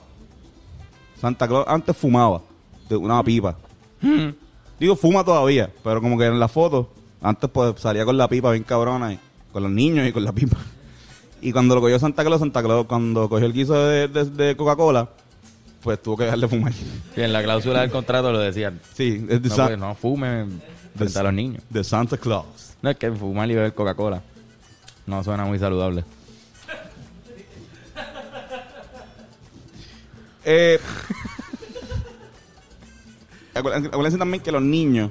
Santa 1.20 1.48
Claus 1.48 1.64
antes 1.68 1.96
fumaba 1.96 2.42
de 2.88 2.96
una 2.96 3.22
pipa. 3.22 3.56
Digo, 4.78 4.96
fuma 4.96 5.24
todavía, 5.24 5.70
pero 5.82 6.00
como 6.02 6.18
que 6.18 6.26
en 6.26 6.38
la 6.38 6.48
foto, 6.48 6.90
antes 7.22 7.48
pues 7.50 7.80
salía 7.80 8.04
con 8.04 8.16
la 8.18 8.28
pipa 8.28 8.50
bien 8.50 8.64
cabrona, 8.64 9.12
y, 9.14 9.18
con 9.52 9.62
los 9.62 9.72
niños 9.72 10.06
y 10.06 10.12
con 10.12 10.24
la 10.24 10.32
pipa. 10.32 10.58
Y 11.40 11.52
cuando 11.52 11.74
lo 11.74 11.80
cogió 11.80 11.98
Santa 11.98 12.24
Claus, 12.24 12.40
Santa 12.40 12.62
Claus, 12.62 12.86
cuando 12.86 13.28
cogió 13.28 13.46
el 13.46 13.52
guiso 13.52 13.74
de, 13.74 14.08
de- 14.08 14.24
de 14.24 14.56
Coca-Cola, 14.56 15.08
pues 15.82 16.02
tuvo 16.02 16.16
que 16.16 16.24
dejarle 16.24 16.48
fumar. 16.48 16.72
Sí, 16.72 17.20
en 17.22 17.32
la 17.32 17.42
cláusula 17.42 17.80
del 17.82 17.90
contrato 17.90 18.32
lo 18.32 18.38
decían. 18.40 18.80
Sí, 18.94 19.24
es 19.28 19.42
de, 19.42 19.48
No, 19.48 19.56
pues, 19.56 19.78
no 19.78 19.94
fume 19.94 20.46
frente 20.96 21.18
a 21.18 21.22
los 21.22 21.32
niños. 21.34 21.62
de 21.70 21.84
Santa 21.84 22.16
Claus. 22.18 22.46
No 22.82 22.90
es 22.90 22.96
que 22.96 23.10
fumar 23.12 23.50
y 23.50 23.54
beber 23.54 23.72
Coca-Cola. 23.74 24.22
No 25.06 25.22
suena 25.24 25.44
muy 25.44 25.58
saludable. 25.58 26.04
Eh, 30.46 30.78
acuérdense 33.54 33.88
acuérdense 33.88 34.18
también 34.18 34.42
que 34.42 34.52
los 34.52 34.62
niños, 34.62 35.10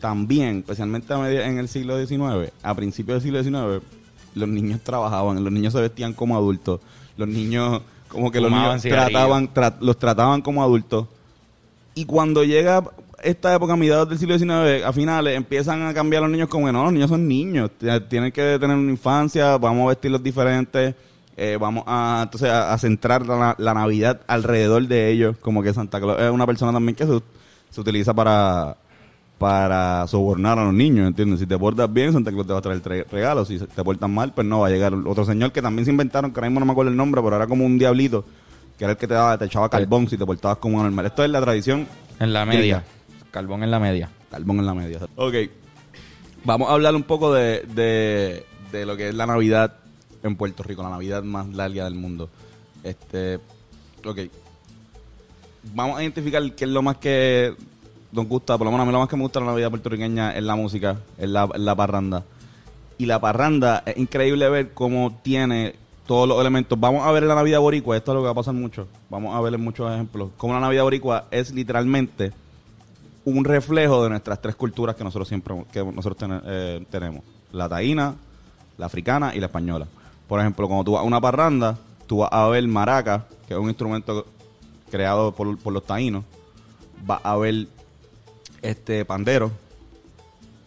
también, 0.00 0.58
especialmente 0.58 1.12
a 1.12 1.18
media- 1.18 1.46
en 1.46 1.58
el 1.58 1.68
siglo 1.68 1.98
XIX, 2.04 2.52
a 2.62 2.74
principios 2.74 3.22
del 3.22 3.42
siglo 3.42 3.50
XIX, 3.78 3.82
los 4.34 4.48
niños 4.48 4.80
trabajaban, 4.82 5.42
los 5.42 5.52
niños 5.52 5.72
se 5.72 5.80
vestían 5.80 6.12
como 6.12 6.36
adultos, 6.36 6.80
los 7.16 7.28
niños, 7.28 7.82
como 8.08 8.30
que 8.30 8.40
los 8.40 8.50
niños 8.50 8.82
cigarrillos. 8.82 9.10
trataban, 9.12 9.54
tra- 9.54 9.76
los 9.80 9.98
trataban 9.98 10.42
como 10.42 10.62
adultos. 10.62 11.06
Y 11.94 12.04
cuando 12.06 12.44
llega 12.44 12.82
esta 13.22 13.54
época, 13.54 13.76
mediados 13.76 14.08
del 14.08 14.18
siglo 14.18 14.38
XIX, 14.38 14.84
a 14.84 14.92
finales, 14.92 15.36
empiezan 15.36 15.82
a 15.82 15.94
cambiar 15.94 16.22
los 16.22 16.30
niños 16.30 16.48
como 16.48 16.66
que 16.66 16.72
no, 16.72 16.84
los 16.84 16.92
niños 16.92 17.10
son 17.10 17.26
niños, 17.26 17.70
tienen 18.08 18.32
que 18.32 18.58
tener 18.58 18.76
una 18.76 18.90
infancia, 18.90 19.56
vamos 19.56 19.84
a 19.84 19.88
vestirlos 19.88 20.22
diferentes, 20.22 20.94
eh, 21.36 21.56
vamos 21.58 21.84
a 21.86 22.20
entonces 22.24 22.50
a, 22.50 22.76
centrar 22.78 23.26
la, 23.26 23.54
la 23.58 23.74
Navidad 23.74 24.20
alrededor 24.26 24.86
de 24.86 25.10
ellos, 25.10 25.36
como 25.38 25.62
que 25.62 25.72
Santa 25.72 26.00
Claus 26.00 26.20
es 26.20 26.30
una 26.30 26.46
persona 26.46 26.72
también 26.72 26.94
que 26.96 27.06
se, 27.06 27.20
se 27.70 27.80
utiliza 27.80 28.12
para 28.12 28.76
para 29.38 30.06
sobornar 30.06 30.58
a 30.58 30.64
los 30.64 30.74
niños, 30.74 31.08
¿entiendes? 31.08 31.40
Si 31.40 31.46
te 31.46 31.58
portas 31.58 31.92
bien, 31.92 32.12
Santa 32.12 32.30
Claus 32.30 32.46
te 32.46 32.52
va 32.52 32.60
a 32.60 32.62
traer 32.62 33.06
regalos. 33.10 33.48
Si 33.48 33.58
te 33.58 33.84
portas 33.84 34.08
mal, 34.08 34.32
pues 34.32 34.46
no, 34.46 34.60
va 34.60 34.68
a 34.68 34.70
llegar 34.70 34.94
otro 34.94 35.24
señor 35.24 35.52
que 35.52 35.60
también 35.60 35.84
se 35.84 35.90
inventaron, 35.90 36.32
que 36.32 36.38
ahora 36.38 36.48
mismo 36.48 36.60
no 36.60 36.66
me 36.66 36.72
acuerdo 36.72 36.90
el 36.90 36.96
nombre, 36.96 37.20
pero 37.22 37.36
era 37.36 37.46
como 37.46 37.66
un 37.66 37.78
diablito, 37.78 38.24
que 38.84 38.86
era 38.86 38.92
el 38.92 38.98
que 38.98 39.06
te 39.06 39.14
daba, 39.14 39.38
te 39.38 39.46
echaba 39.46 39.68
carbón 39.68 40.08
si 40.08 40.18
te 40.18 40.26
portabas 40.26 40.58
como 40.58 40.82
normal. 40.82 41.06
Esto 41.06 41.24
es 41.24 41.30
la 41.30 41.40
tradición 41.40 41.86
En 42.20 42.32
la 42.32 42.44
media. 42.44 42.84
Carbón 43.30 43.62
en 43.62 43.70
la 43.70 43.80
media. 43.80 44.10
Carbón 44.30 44.58
en 44.58 44.66
la 44.66 44.74
media. 44.74 44.98
Ok. 45.16 45.34
Vamos 46.44 46.68
a 46.68 46.74
hablar 46.74 46.94
un 46.94 47.04
poco 47.04 47.32
de, 47.32 47.62
de, 47.74 48.44
de 48.70 48.86
lo 48.86 48.96
que 48.96 49.08
es 49.08 49.14
la 49.14 49.26
Navidad 49.26 49.76
en 50.22 50.36
Puerto 50.36 50.62
Rico, 50.62 50.82
la 50.82 50.90
Navidad 50.90 51.22
más 51.22 51.48
larga 51.48 51.84
del 51.84 51.94
mundo. 51.94 52.28
Este, 52.82 53.40
ok. 54.04 54.18
Vamos 55.74 55.98
a 55.98 56.02
identificar 56.02 56.42
qué 56.54 56.64
es 56.64 56.70
lo 56.70 56.82
más 56.82 56.98
que 56.98 57.54
nos 58.12 58.26
gusta, 58.28 58.58
por 58.58 58.66
lo 58.66 58.70
menos 58.70 58.84
a 58.84 58.86
mí 58.86 58.92
lo 58.92 58.98
más 58.98 59.08
que 59.08 59.16
me 59.16 59.22
gusta 59.22 59.40
de 59.40 59.46
la 59.46 59.52
Navidad 59.52 59.70
puertorriqueña 59.70 60.36
es 60.36 60.42
la 60.42 60.56
música, 60.56 60.98
es 61.16 61.28
la, 61.28 61.48
es 61.54 61.60
la 61.60 61.74
parranda. 61.74 62.24
Y 62.98 63.06
la 63.06 63.18
parranda 63.18 63.82
es 63.86 63.96
increíble 63.96 64.48
ver 64.50 64.72
cómo 64.72 65.18
tiene 65.22 65.74
todos 66.06 66.28
los 66.28 66.40
elementos. 66.40 66.78
Vamos 66.78 67.06
a 67.06 67.12
ver 67.12 67.22
la 67.24 67.34
Navidad 67.34 67.60
boricua, 67.60 67.96
esto 67.96 68.12
es 68.12 68.14
lo 68.14 68.20
que 68.20 68.26
va 68.26 68.32
a 68.32 68.34
pasar 68.34 68.54
mucho. 68.54 68.86
Vamos 69.10 69.34
a 69.34 69.40
ver 69.40 69.54
en 69.54 69.60
muchos 69.60 69.90
ejemplos. 69.92 70.30
Cómo 70.36 70.52
la 70.52 70.60
Navidad 70.60 70.82
boricua 70.82 71.24
es 71.30 71.52
literalmente 71.52 72.32
un 73.24 73.44
reflejo 73.44 74.02
de 74.02 74.10
nuestras 74.10 74.40
tres 74.40 74.54
culturas 74.54 74.96
que 74.96 75.04
nosotros 75.04 75.28
siempre 75.28 75.54
que 75.72 75.82
nosotros 75.82 76.30
eh, 76.44 76.84
tenemos 76.90 77.22
la 77.52 77.68
taína 77.68 78.14
la 78.76 78.86
africana 78.86 79.34
y 79.34 79.40
la 79.40 79.46
española 79.46 79.86
por 80.28 80.40
ejemplo 80.40 80.66
cuando 80.66 80.84
tú 80.84 80.92
vas 80.92 81.02
a 81.02 81.04
una 81.04 81.20
parranda 81.20 81.78
tú 82.06 82.18
vas 82.18 82.28
a 82.30 82.46
ver 82.48 82.66
maraca 82.68 83.26
que 83.48 83.54
es 83.54 83.60
un 83.60 83.68
instrumento 83.68 84.26
creado 84.90 85.32
por, 85.32 85.56
por 85.58 85.72
los 85.72 85.84
taínos 85.84 86.24
vas 87.06 87.20
a 87.22 87.36
ver 87.36 87.66
este 88.60 89.04
pandero 89.06 89.50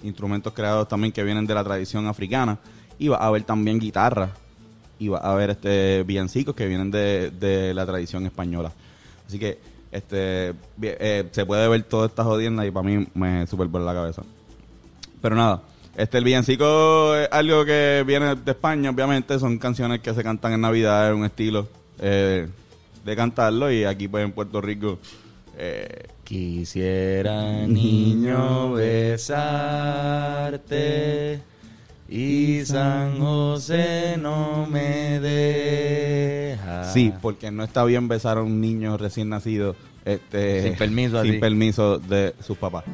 instrumentos 0.02 0.52
creados 0.54 0.88
también 0.88 1.14
que 1.14 1.24
vienen 1.24 1.46
de 1.46 1.54
la 1.54 1.64
tradición 1.64 2.08
africana 2.08 2.58
y 2.98 3.10
vas 3.10 3.22
a 3.22 3.30
ver 3.30 3.44
también 3.44 3.78
guitarra 3.78 4.32
y 5.00 5.08
vas 5.10 5.24
a 5.24 5.34
ver 5.36 5.52
este 5.52 6.04
villancicos 6.04 6.56
que 6.56 6.68
vienen 6.68 6.92
de, 6.92 7.32
de 7.32 7.74
la 7.74 7.86
tradición 7.86 8.26
española. 8.26 8.72
Así 9.28 9.40
que 9.40 9.60
este 9.92 10.54
eh, 10.82 11.26
se 11.32 11.46
puede 11.46 11.68
ver 11.68 11.84
todas 11.84 12.10
estas 12.10 12.26
jodiendas 12.26 12.66
y 12.66 12.72
para 12.72 12.88
mí 12.88 13.08
me 13.14 13.48
super 13.48 13.68
por 13.68 13.82
la 13.82 13.94
cabeza. 13.94 14.24
Pero 15.22 15.36
nada 15.36 15.62
este 15.98 16.20
el 16.20 16.24
villancico 16.24 17.16
es 17.16 17.28
algo 17.32 17.66
que 17.66 18.04
viene 18.06 18.36
de 18.36 18.52
España 18.52 18.92
obviamente. 18.92 19.40
Son 19.40 19.58
canciones 19.58 20.00
que 20.00 20.14
se 20.14 20.22
cantan 20.24 20.54
en 20.54 20.62
Navidad 20.62 21.10
es 21.10 21.16
un 21.16 21.26
estilo 21.26 21.68
eh, 22.00 22.48
de 23.04 23.16
cantarlo. 23.16 23.72
Y 23.72 23.84
aquí 23.84 24.08
pues 24.08 24.24
en 24.24 24.32
Puerto 24.32 24.62
Rico 24.62 25.00
eh, 25.58 26.06
Quisiera, 26.24 27.66
niño, 27.66 28.74
besarte 28.74 29.80
y 32.10 32.64
San 32.66 33.20
José 33.20 34.16
no 34.20 34.66
me 34.68 35.20
deja. 35.20 36.86
Sí, 36.94 37.14
porque 37.22 37.52
no 37.52 37.64
está 37.64 37.84
bien 37.84 38.08
besar 38.08 38.38
a 38.38 38.42
un 38.44 38.62
niño 38.62 38.98
recién 38.98 39.30
nacido 39.30 39.76
este, 40.06 40.64
Sin 40.64 40.76
permiso, 40.78 41.22
sin 41.22 41.32
así. 41.32 41.40
permiso 41.40 42.00
de 42.00 42.34
sus 42.42 42.58
papás. 42.58 42.86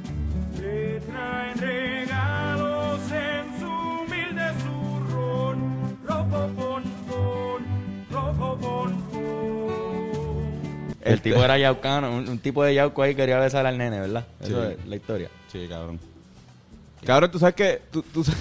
Le 0.60 1.00
traen 1.02 1.58
regalos 1.60 3.00
en 3.12 3.60
su 3.60 3.68
humilde 3.68 4.44
zurrón. 4.64 5.98
Rojo, 6.08 6.48
pon, 6.56 6.84
pon, 7.08 7.64
rojo, 8.12 8.58
pon, 8.60 8.94
pon. 9.12 9.24
El 11.02 11.14
Este- 11.16 11.30
tipo 11.32 11.44
era 11.44 11.58
yaucano, 11.60 12.16
un, 12.18 12.28
un 12.30 12.40
tipo 12.40 12.64
de 12.64 12.74
yauco 12.74 13.04
ahí 13.04 13.14
quería 13.14 13.38
besar 13.38 13.66
al 13.68 13.78
nene, 13.78 14.00
¿verdad? 14.00 14.26
Eso 14.42 14.64
Sí. 14.70 14.76
es 14.80 14.88
la 14.88 14.96
historia. 14.96 15.30
Sí, 15.52 15.68
cabrón. 15.70 16.00
Cabrón, 17.06 17.30
tú 17.32 17.38
sabes 17.40 17.54
que. 17.56 17.82
Tú, 17.92 18.02
tú 18.02 18.24
sabes, 18.24 18.40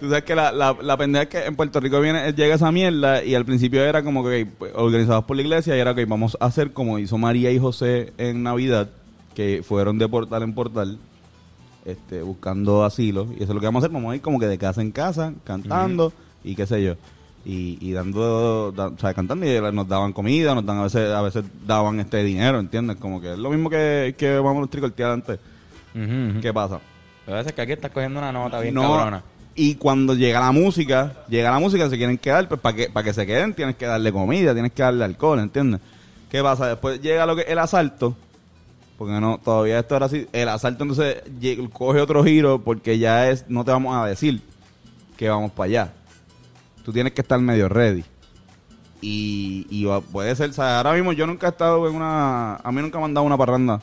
tú 0.00 0.08
sabes 0.08 0.24
que 0.24 0.34
la, 0.34 0.50
la, 0.52 0.76
la 0.82 0.96
pendeja 0.96 1.22
es 1.24 1.28
que 1.28 1.44
en 1.44 1.54
Puerto 1.56 1.78
Rico 1.80 2.00
viene, 2.00 2.32
llega 2.32 2.54
esa 2.54 2.72
mierda 2.72 3.22
y 3.22 3.34
al 3.34 3.44
principio 3.44 3.84
era 3.84 4.02
como 4.02 4.24
que 4.24 4.46
pues, 4.46 4.72
organizados 4.74 5.24
por 5.24 5.36
la 5.36 5.42
iglesia 5.42 5.76
y 5.76 5.80
era 5.80 5.94
que 5.94 6.04
vamos 6.06 6.36
a 6.40 6.46
hacer 6.46 6.72
como 6.72 6.98
hizo 6.98 7.18
María 7.18 7.50
y 7.52 7.58
José 7.58 8.12
en 8.18 8.42
Navidad, 8.42 8.88
que 9.34 9.62
fueron 9.66 9.98
de 9.98 10.08
portal 10.08 10.42
en 10.42 10.54
portal, 10.54 10.98
este, 11.84 12.22
buscando 12.22 12.84
asilo. 12.84 13.26
Y 13.32 13.36
eso 13.42 13.44
es 13.44 13.50
lo 13.54 13.60
que 13.60 13.66
vamos 13.66 13.82
a 13.82 13.86
hacer, 13.86 13.94
vamos 13.94 14.12
a 14.12 14.16
ir 14.16 14.20
como 14.22 14.38
que 14.38 14.46
de 14.46 14.58
casa 14.58 14.80
en 14.82 14.90
casa, 14.92 15.32
cantando 15.44 16.12
y 16.44 16.54
qué 16.54 16.66
sé 16.66 16.82
yo. 16.82 16.94
Y, 17.44 17.78
y 17.80 17.92
dando, 17.92 18.70
da- 18.72 18.88
o 18.88 18.98
sea, 18.98 19.14
cantando 19.14 19.46
y 19.46 19.72
nos 19.74 19.88
daban 19.88 20.12
comida, 20.12 20.54
nos 20.54 20.66
dan 20.66 20.78
a 20.78 20.82
veces, 20.82 21.10
a 21.10 21.22
veces 21.22 21.44
daban 21.66 21.98
este 22.00 22.22
dinero, 22.22 22.58
¿entiendes? 22.60 22.96
Como 22.98 23.18
que 23.20 23.32
es 23.32 23.38
lo 23.38 23.48
mismo 23.50 23.70
que, 23.70 24.14
que 24.18 24.38
vamos 24.38 24.66
a 24.66 24.70
tricortear 24.70 25.12
antes. 25.12 25.38
Ujú. 25.94 26.40
¿Qué 26.42 26.52
pasa? 26.52 26.74
Lo 26.74 27.32
que 27.32 27.32
pasa 27.32 27.48
es 27.48 27.54
que 27.54 27.62
aquí 27.62 27.72
estás 27.72 27.90
cogiendo 27.92 28.18
una 28.20 28.30
nota 28.30 28.60
bien 28.60 28.74
No, 28.74 28.82
cabrona. 28.82 29.22
Y 29.54 29.74
cuando 29.74 30.14
llega 30.14 30.40
la 30.40 30.52
música, 30.52 31.24
llega 31.28 31.50
la 31.50 31.58
música, 31.58 31.90
se 31.90 31.96
quieren 31.96 32.18
quedar, 32.18 32.48
pues 32.48 32.60
para 32.60 32.76
que, 32.76 32.88
para 32.88 33.04
que 33.04 33.12
se 33.12 33.26
queden 33.26 33.54
tienes 33.54 33.76
que 33.76 33.86
darle 33.86 34.12
comida, 34.12 34.52
tienes 34.52 34.72
que 34.72 34.82
darle 34.82 35.04
alcohol, 35.04 35.40
¿entiendes? 35.40 35.80
¿Qué 36.30 36.42
pasa? 36.42 36.68
Después 36.68 37.00
llega 37.00 37.26
lo 37.26 37.34
que 37.34 37.42
el 37.42 37.58
asalto, 37.58 38.16
porque 38.96 39.14
no, 39.20 39.38
todavía 39.42 39.80
esto 39.80 39.96
era 39.96 40.06
así, 40.06 40.28
el 40.32 40.48
asalto 40.48 40.84
entonces 40.84 41.22
coge 41.72 42.00
otro 42.00 42.22
giro 42.22 42.62
porque 42.62 42.98
ya 42.98 43.28
es, 43.28 43.46
no 43.48 43.64
te 43.64 43.72
vamos 43.72 43.96
a 43.96 44.06
decir 44.06 44.40
que 45.16 45.28
vamos 45.28 45.50
para 45.50 45.66
allá. 45.66 45.92
Tú 46.84 46.92
tienes 46.92 47.12
que 47.12 47.20
estar 47.20 47.38
medio 47.40 47.68
ready. 47.68 48.04
Y, 49.02 49.66
y 49.70 49.86
puede 50.12 50.36
ser, 50.36 50.50
o 50.50 50.52
sea, 50.52 50.78
ahora 50.78 50.92
mismo 50.92 51.12
yo 51.12 51.26
nunca 51.26 51.48
he 51.48 51.50
estado 51.50 51.88
en 51.88 51.94
una, 51.94 52.56
a 52.56 52.72
mí 52.72 52.82
nunca 52.82 52.98
me 52.98 53.06
han 53.06 53.14
dado 53.14 53.26
una 53.26 53.36
parranda. 53.36 53.80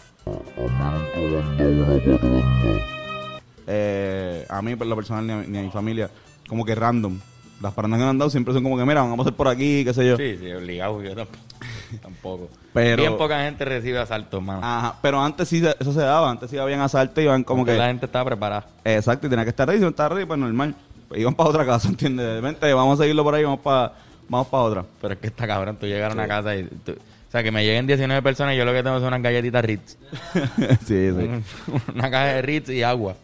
Eh, 3.67 4.45
a 4.49 4.61
mí, 4.61 4.75
por 4.75 4.87
lo 4.87 4.95
personal, 4.95 5.25
ni 5.27 5.33
a, 5.33 5.37
ni 5.47 5.57
a 5.57 5.61
mi 5.61 5.69
familia, 5.69 6.09
como 6.47 6.63
que 6.65 6.73
random. 6.75 7.19
Las 7.61 7.73
parrandas 7.73 7.97
que 7.99 8.03
me 8.03 8.09
han 8.11 8.17
dado 8.19 8.29
siempre 8.29 8.53
son 8.53 8.61
como 8.63 8.77
que, 8.77 8.85
mira, 8.85 9.01
vamos 9.01 9.15
a 9.15 9.17
pasar 9.17 9.33
por 9.33 9.47
aquí, 9.47 9.83
qué 9.83 9.93
sé 9.93 10.05
yo. 10.07 10.15
Sí, 10.15 10.37
sí, 10.39 10.51
obligado. 10.51 11.01
Yo 11.01 11.15
tampoco. 11.15 11.39
Tampoco. 12.01 12.49
Pero- 12.73 13.01
Bien 13.01 13.17
poca 13.17 13.39
gente 13.45 13.63
recibe 13.65 13.97
asaltos, 13.97 14.43
mano. 14.43 14.59
Ajá, 14.63 14.95
pero 15.01 15.19
antes 15.21 15.47
sí 15.47 15.63
eso 15.79 15.93
se 15.93 16.01
daba, 16.01 16.29
antes 16.29 16.51
sí 16.51 16.57
habían 16.57 16.81
asaltos 16.81 17.17
y 17.19 17.25
iban 17.25 17.43
como 17.43 17.61
Porque 17.61 17.71
que... 17.73 17.77
la 17.79 17.87
gente 17.87 18.05
estaba 18.05 18.25
preparada. 18.25 18.67
Exacto, 18.83 19.25
y 19.25 19.29
tenía 19.29 19.45
que 19.45 19.49
estar 19.51 19.65
ready, 19.67 19.79
si 19.79 19.83
no 19.83 19.89
estaba 19.89 20.09
ready, 20.09 20.25
pues 20.25 20.37
normal. 20.39 20.75
Pues 21.07 21.21
iban 21.21 21.33
para 21.33 21.49
otra 21.49 21.65
casa, 21.65 21.87
¿entiendes? 21.89 22.41
Vente, 22.41 22.71
vamos 22.73 22.99
a 22.99 23.03
seguirlo 23.03 23.23
por 23.23 23.33
ahí, 23.35 23.43
vamos 23.43 23.61
para 23.61 23.93
vamos 24.29 24.47
para 24.47 24.63
otra. 24.63 24.85
Pero 25.01 25.13
es 25.13 25.19
que 25.21 25.27
está 25.27 25.47
cabrón, 25.47 25.77
tú 25.77 25.87
llegar 25.87 26.11
a 26.11 26.13
una 26.13 26.27
casa 26.27 26.55
y... 26.55 26.63
tú- 26.65 26.91
o 26.91 27.31
sea, 27.31 27.41
que 27.43 27.51
me 27.51 27.65
lleguen 27.65 27.87
19 27.87 28.21
personas 28.21 28.53
y 28.53 28.57
yo 28.57 28.65
lo 28.65 28.71
que 28.73 28.83
tengo 28.83 28.99
son 28.99 29.07
unas 29.07 29.21
galletitas 29.21 29.63
Ritz. 29.65 29.97
sí, 30.85 31.09
sí. 31.11 31.29
una 31.93 32.11
caja 32.11 32.25
de 32.25 32.41
Ritz 32.41 32.69
y 32.69 32.83
agua. 32.83 33.15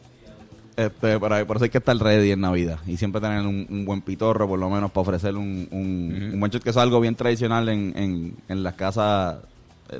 Este, 0.75 1.19
por, 1.19 1.45
por 1.45 1.57
eso 1.57 1.65
hay 1.65 1.69
que 1.69 1.77
estar 1.77 1.95
ready 1.97 2.31
en 2.31 2.41
Navidad 2.41 2.79
y 2.87 2.97
siempre 2.97 3.21
tener 3.21 3.45
un, 3.45 3.67
un 3.69 3.85
buen 3.85 4.01
pitorro, 4.01 4.47
por 4.47 4.57
lo 4.57 4.69
menos, 4.69 4.91
para 4.91 5.01
ofrecer 5.01 5.35
un, 5.35 5.67
un, 5.69 6.31
un 6.33 6.39
buen 6.39 6.51
shot, 6.51 6.63
que 6.63 6.71
es 6.71 6.77
algo 6.77 6.99
bien 6.99 7.15
tradicional 7.15 7.69
en, 7.69 7.93
en, 7.95 8.35
en 8.47 8.63
las 8.63 8.73
casas 8.73 9.35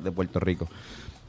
de 0.02 0.12
Puerto 0.12 0.40
Rico. 0.40 0.68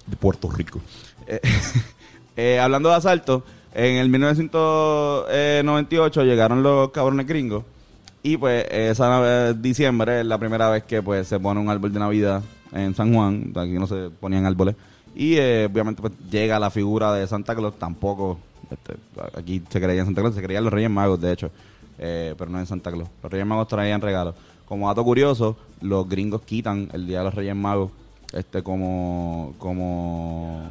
De 0.06 0.16
Puerto 0.16 0.50
Rico. 0.50 0.80
Eh, 1.26 1.42
eh, 2.36 2.58
hablando 2.58 2.88
de 2.88 2.94
asalto, 2.96 3.44
en 3.74 3.96
el 3.96 4.08
1998 4.08 6.24
llegaron 6.24 6.62
los 6.62 6.90
cabrones 6.90 7.26
gringos 7.26 7.64
y 8.22 8.38
pues 8.38 8.64
esa 8.70 9.52
diciembre 9.52 10.20
es 10.20 10.26
la 10.26 10.38
primera 10.38 10.70
vez 10.70 10.84
que 10.84 11.02
pues 11.02 11.28
se 11.28 11.38
pone 11.38 11.60
un 11.60 11.68
árbol 11.68 11.92
de 11.92 11.98
Navidad 11.98 12.42
en 12.72 12.94
San 12.94 13.12
Juan, 13.12 13.52
aquí 13.54 13.72
no 13.72 13.86
se 13.86 14.08
ponían 14.08 14.46
árboles. 14.46 14.74
Y 15.14 15.34
eh, 15.36 15.68
obviamente 15.70 16.00
pues 16.00 16.14
llega 16.30 16.58
la 16.58 16.70
figura 16.70 17.12
de 17.12 17.26
Santa 17.26 17.54
Claus, 17.54 17.78
tampoco, 17.78 18.38
este, 18.74 18.94
aquí 19.38 19.62
se 19.68 19.80
creía 19.80 20.00
en 20.00 20.06
Santa 20.06 20.20
Claus, 20.20 20.34
se 20.34 20.42
creían 20.42 20.64
los 20.64 20.72
Reyes 20.72 20.90
Magos 20.90 21.20
de 21.20 21.32
hecho, 21.32 21.50
eh, 21.98 22.34
pero 22.36 22.50
no 22.50 22.58
en 22.58 22.66
Santa 22.66 22.90
Claus. 22.92 23.08
Los 23.22 23.32
Reyes 23.32 23.46
Magos 23.46 23.68
traían 23.68 24.00
regalos. 24.00 24.34
Como 24.66 24.88
dato 24.88 25.04
curioso, 25.04 25.56
los 25.80 26.08
gringos 26.08 26.42
quitan 26.42 26.88
el 26.92 27.06
Día 27.06 27.18
de 27.18 27.24
los 27.24 27.34
Reyes 27.34 27.54
Magos 27.54 27.90
este 28.34 28.62
como 28.62 29.54
como 29.58 30.70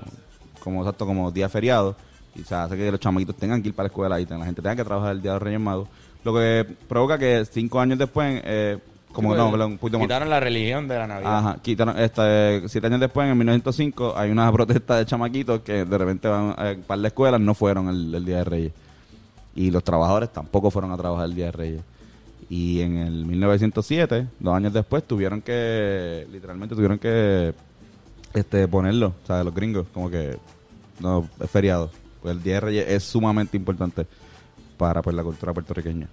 como 0.59 0.81
exacto 0.81 1.05
como 1.05 1.31
día 1.31 1.49
feriado 1.49 1.95
y 2.35 2.43
se 2.43 2.55
hace 2.55 2.75
que 2.75 2.91
los 2.91 2.99
chamaquitos 2.99 3.35
tengan 3.35 3.61
que 3.61 3.69
ir 3.69 3.73
para 3.73 3.85
la 3.85 3.87
escuela 3.87 4.19
y 4.19 4.25
la 4.25 4.45
gente 4.45 4.61
tenga 4.61 4.75
que 4.75 4.83
trabajar 4.83 5.13
el 5.13 5.21
día 5.21 5.31
de 5.31 5.35
los 5.35 5.43
Reyes 5.43 5.61
Magos 5.61 5.87
lo 6.23 6.33
que 6.33 6.65
provoca 6.87 7.17
que 7.17 7.45
cinco 7.45 7.79
años 7.79 7.97
después 7.97 8.41
eh, 8.45 8.79
como 9.13 9.31
Sí, 9.31 9.37
no 9.37 9.43
pues, 9.45 9.51
perdón, 9.53 9.71
un 9.73 9.77
poquito 9.77 9.99
más 9.99 10.07
Quitaron 10.07 10.29
la 10.29 10.39
religión 10.39 10.87
de 10.87 10.95
la 10.97 11.07
Navidad. 11.07 11.37
Ajá, 11.37 11.57
quitaron, 11.61 11.97
este, 11.97 12.67
siete 12.67 12.87
años 12.87 12.99
después, 12.99 13.29
en 13.29 13.37
1905, 13.37 14.13
hay 14.17 14.31
una 14.31 14.51
protesta 14.51 14.97
de 14.97 15.05
chamaquitos 15.05 15.61
que 15.61 15.85
de 15.85 15.97
repente 15.97 16.27
van 16.27 16.49
a, 16.51 16.75
para 16.85 17.01
la 17.01 17.07
escuela, 17.07 17.39
no 17.39 17.53
fueron 17.53 17.87
el, 17.87 18.13
el 18.13 18.25
Día 18.25 18.37
de 18.37 18.43
Reyes. 18.43 18.73
Y 19.55 19.71
los 19.71 19.83
trabajadores 19.83 20.33
tampoco 20.33 20.71
fueron 20.71 20.91
a 20.91 20.97
trabajar 20.97 21.25
el 21.25 21.35
Día 21.35 21.45
de 21.45 21.51
Reyes. 21.51 21.81
Y 22.49 22.81
en 22.81 22.97
el 22.97 23.25
1907, 23.25 24.27
dos 24.39 24.55
años 24.55 24.73
después, 24.73 25.03
tuvieron 25.03 25.41
que, 25.41 26.27
literalmente 26.31 26.75
tuvieron 26.75 26.99
que 26.99 27.53
este 28.33 28.67
ponerlo, 28.67 29.13
o 29.23 29.27
sea, 29.27 29.43
los 29.43 29.53
gringos, 29.53 29.85
como 29.93 30.09
que 30.09 30.37
no, 30.99 31.27
es 31.39 31.49
feriado. 31.49 31.89
Pues 32.21 32.35
el 32.35 32.43
Día 32.43 32.55
de 32.55 32.59
Reyes 32.61 32.85
es 32.89 33.03
sumamente 33.03 33.57
importante 33.57 34.07
para 34.77 35.01
pues, 35.01 35.15
la 35.15 35.23
cultura 35.23 35.53
puertorriqueña. 35.53 36.07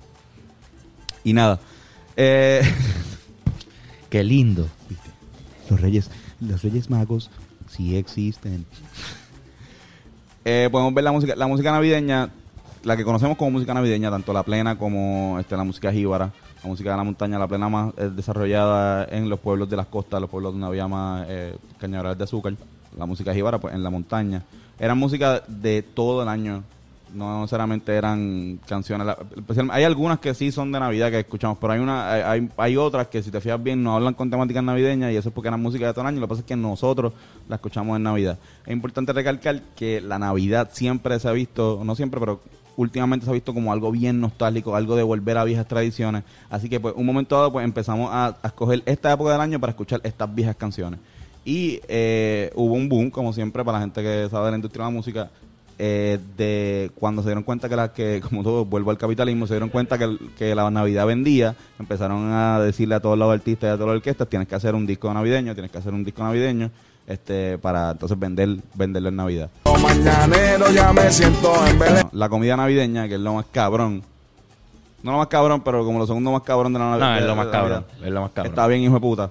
Y 1.25 1.33
nada, 1.33 1.61
eh, 2.23 2.63
Qué 4.11 4.25
lindo. 4.25 4.67
Los 5.71 5.81
reyes, 5.81 6.11
los 6.41 6.63
reyes 6.63 6.91
magos 6.91 7.31
sí 7.69 7.97
existen. 7.97 8.67
Eh, 10.45 10.69
podemos 10.71 10.93
ver 10.93 11.05
la 11.05 11.13
música, 11.13 11.37
la 11.37 11.47
música 11.47 11.71
navideña, 11.71 12.31
la 12.83 12.97
que 12.97 13.05
conocemos 13.05 13.37
como 13.37 13.53
música 13.53 13.73
navideña, 13.73 14.11
tanto 14.11 14.33
la 14.33 14.43
plena 14.43 14.77
como 14.77 15.39
este, 15.39 15.57
la 15.57 15.65
música 15.65 15.93
jíbara, 15.93 16.33
la 16.63 16.69
música 16.69 16.91
de 16.91 16.97
la 16.97 17.05
montaña, 17.05 17.39
la 17.39 17.47
plena 17.47 17.69
más 17.69 17.95
eh, 17.97 18.11
desarrollada 18.15 19.07
en 19.11 19.29
los 19.29 19.39
pueblos 19.39 19.71
de 19.71 19.77
las 19.77 19.87
costas, 19.87 20.21
los 20.21 20.29
pueblos 20.29 20.53
donde 20.53 20.67
había 20.67 20.89
más 20.89 21.27
eh, 21.29 21.57
cañaverales 21.79 22.19
de 22.19 22.25
azúcar, 22.25 22.55
la 22.99 23.07
música 23.07 23.33
jíbara 23.33 23.59
pues 23.59 23.75
en 23.75 23.83
la 23.83 23.91
montaña. 23.91 24.43
Era 24.79 24.95
música 24.95 25.43
de 25.47 25.83
todo 25.83 26.23
el 26.23 26.29
año, 26.29 26.65
no 27.15 27.41
necesariamente 27.41 27.95
eran 27.95 28.59
canciones. 28.67 29.07
hay 29.71 29.85
algunas 29.85 30.19
que 30.19 30.35
sí 30.35 30.53
son 30.53 30.73
de 30.73 30.81
Navidad 30.81 31.11
que 31.11 31.21
escuchamos, 31.21 31.59
pero 31.61 31.73
hay 31.73 31.81
una 31.81 32.31
hay, 32.31 32.49
hay 32.57 32.77
otras 32.77 33.09
que 33.09 33.23
si 33.23 33.31
te 33.31 33.41
fijas 33.41 33.63
bien 33.63 33.83
no 33.83 33.95
hablan 33.95 34.15
con 34.15 34.31
temáticas 34.31 34.63
navideñas 34.63 35.13
y 35.13 35.17
eso 35.17 35.29
es 35.29 35.35
porque 35.35 35.49
eran 35.49 35.63
música 35.63 35.87
de 35.87 35.93
todo 35.93 36.03
el 36.03 36.09
año. 36.09 36.21
Lo 36.21 36.27
que 36.27 36.31
pasa 36.31 36.41
es 36.41 36.47
que 36.47 36.57
nosotros 36.57 37.13
la 37.49 37.57
escuchamos 37.57 37.97
en 37.97 38.03
Navidad. 38.03 38.39
Es 38.65 38.73
importante 38.73 39.13
recalcar 39.13 39.61
que 39.77 40.01
la 40.01 40.19
Navidad 40.19 40.71
siempre 40.73 41.19
se 41.19 41.29
ha 41.29 41.33
visto, 41.33 41.81
no 41.85 41.95
siempre, 41.95 42.21
pero 42.21 42.41
últimamente 42.77 43.25
se 43.25 43.31
ha 43.31 43.35
visto 43.35 43.53
como 43.53 43.73
algo 43.73 43.91
bien 43.91 44.21
nostálgico, 44.21 44.75
algo 44.77 44.97
de 44.97 45.03
volver 45.03 45.39
a 45.39 45.45
viejas 45.45 45.67
tradiciones. 45.67 46.25
Así 46.49 46.69
que 46.69 46.81
pues 46.81 46.95
un 46.97 47.07
momento 47.07 47.37
dado 47.37 47.53
pues 47.53 47.65
empezamos 47.65 48.11
a, 48.13 48.37
a 48.43 48.47
escoger 48.47 48.83
esta 48.87 49.13
época 49.13 49.33
del 49.33 49.41
año 49.41 49.61
para 49.61 49.71
escuchar 49.71 50.01
estas 50.05 50.35
viejas 50.35 50.57
canciones. 50.57 51.01
Y 51.45 51.81
eh, 51.89 52.51
hubo 52.55 52.75
un 52.75 52.89
boom, 52.89 53.11
como 53.11 53.33
siempre, 53.33 53.65
para 53.65 53.79
la 53.79 53.85
gente 53.85 54.03
que 54.03 54.29
sabe 54.31 54.47
de 54.47 54.51
la 54.53 54.57
industria 54.57 54.85
de 54.85 54.91
la 54.91 54.97
música, 54.97 55.31
eh, 55.83 56.19
de 56.37 56.91
cuando 56.95 57.23
se 57.23 57.29
dieron 57.29 57.43
cuenta 57.43 57.67
que, 57.67 57.75
la, 57.75 57.91
que 57.91 58.21
como 58.21 58.43
todo, 58.43 58.67
vuelvo 58.67 58.91
al 58.91 58.99
capitalismo, 58.99 59.47
se 59.47 59.55
dieron 59.55 59.71
cuenta 59.71 59.97
que, 59.97 60.19
que 60.37 60.55
la 60.55 60.71
Navidad 60.71 61.07
vendía, 61.07 61.55
empezaron 61.79 62.31
a 62.35 62.61
decirle 62.61 62.97
a 62.97 63.01
todos 63.01 63.17
los 63.17 63.33
artistas 63.33 63.69
y 63.69 63.73
a 63.73 63.77
todas 63.77 63.89
las 63.89 63.97
orquestas, 63.97 64.29
tienes 64.29 64.47
que 64.47 64.55
hacer 64.55 64.75
un 64.75 64.87
disco 64.87 65.13
navideño, 65.15 65.55
tienes 65.55 65.73
que 65.73 65.79
hacer 65.79 65.95
un 65.95 66.05
disco 66.05 66.23
navideño, 66.23 66.71
este 67.07 67.57
para 67.57 67.93
entonces 67.93 68.19
vender 68.19 68.59
venderlo 68.75 69.09
en 69.09 69.17
Navidad. 69.17 69.51
Mañanero 69.83 70.71
ya 70.71 70.93
me 70.93 71.11
siento 71.11 71.51
en 71.67 71.79
Belén. 71.79 72.07
La 72.13 72.29
comida 72.29 72.59
navideña, 72.59 73.09
que 73.09 73.15
es 73.15 73.21
lo 73.21 73.33
más 73.33 73.47
cabrón, 73.51 74.03
no 75.03 75.13
lo 75.13 75.17
más 75.17 75.29
cabrón, 75.29 75.63
pero 75.63 75.83
como 75.83 75.99
lo 75.99 76.07
segundo 76.07 76.31
más 76.31 76.43
cabrón 76.43 76.75
de 76.75 76.79
la 76.79 76.91
Navidad. 76.91 77.11
No, 77.11 77.17
es 77.17 77.25
lo 77.25 77.37
más 77.37 77.47
cabrón. 77.47 77.87
Es 78.05 78.11
lo 78.11 78.21
más 78.21 78.31
cabrón. 78.33 78.53
Está 78.53 78.67
bien, 78.67 78.83
hijo 78.83 78.95
de 78.95 79.01
puta. 79.01 79.31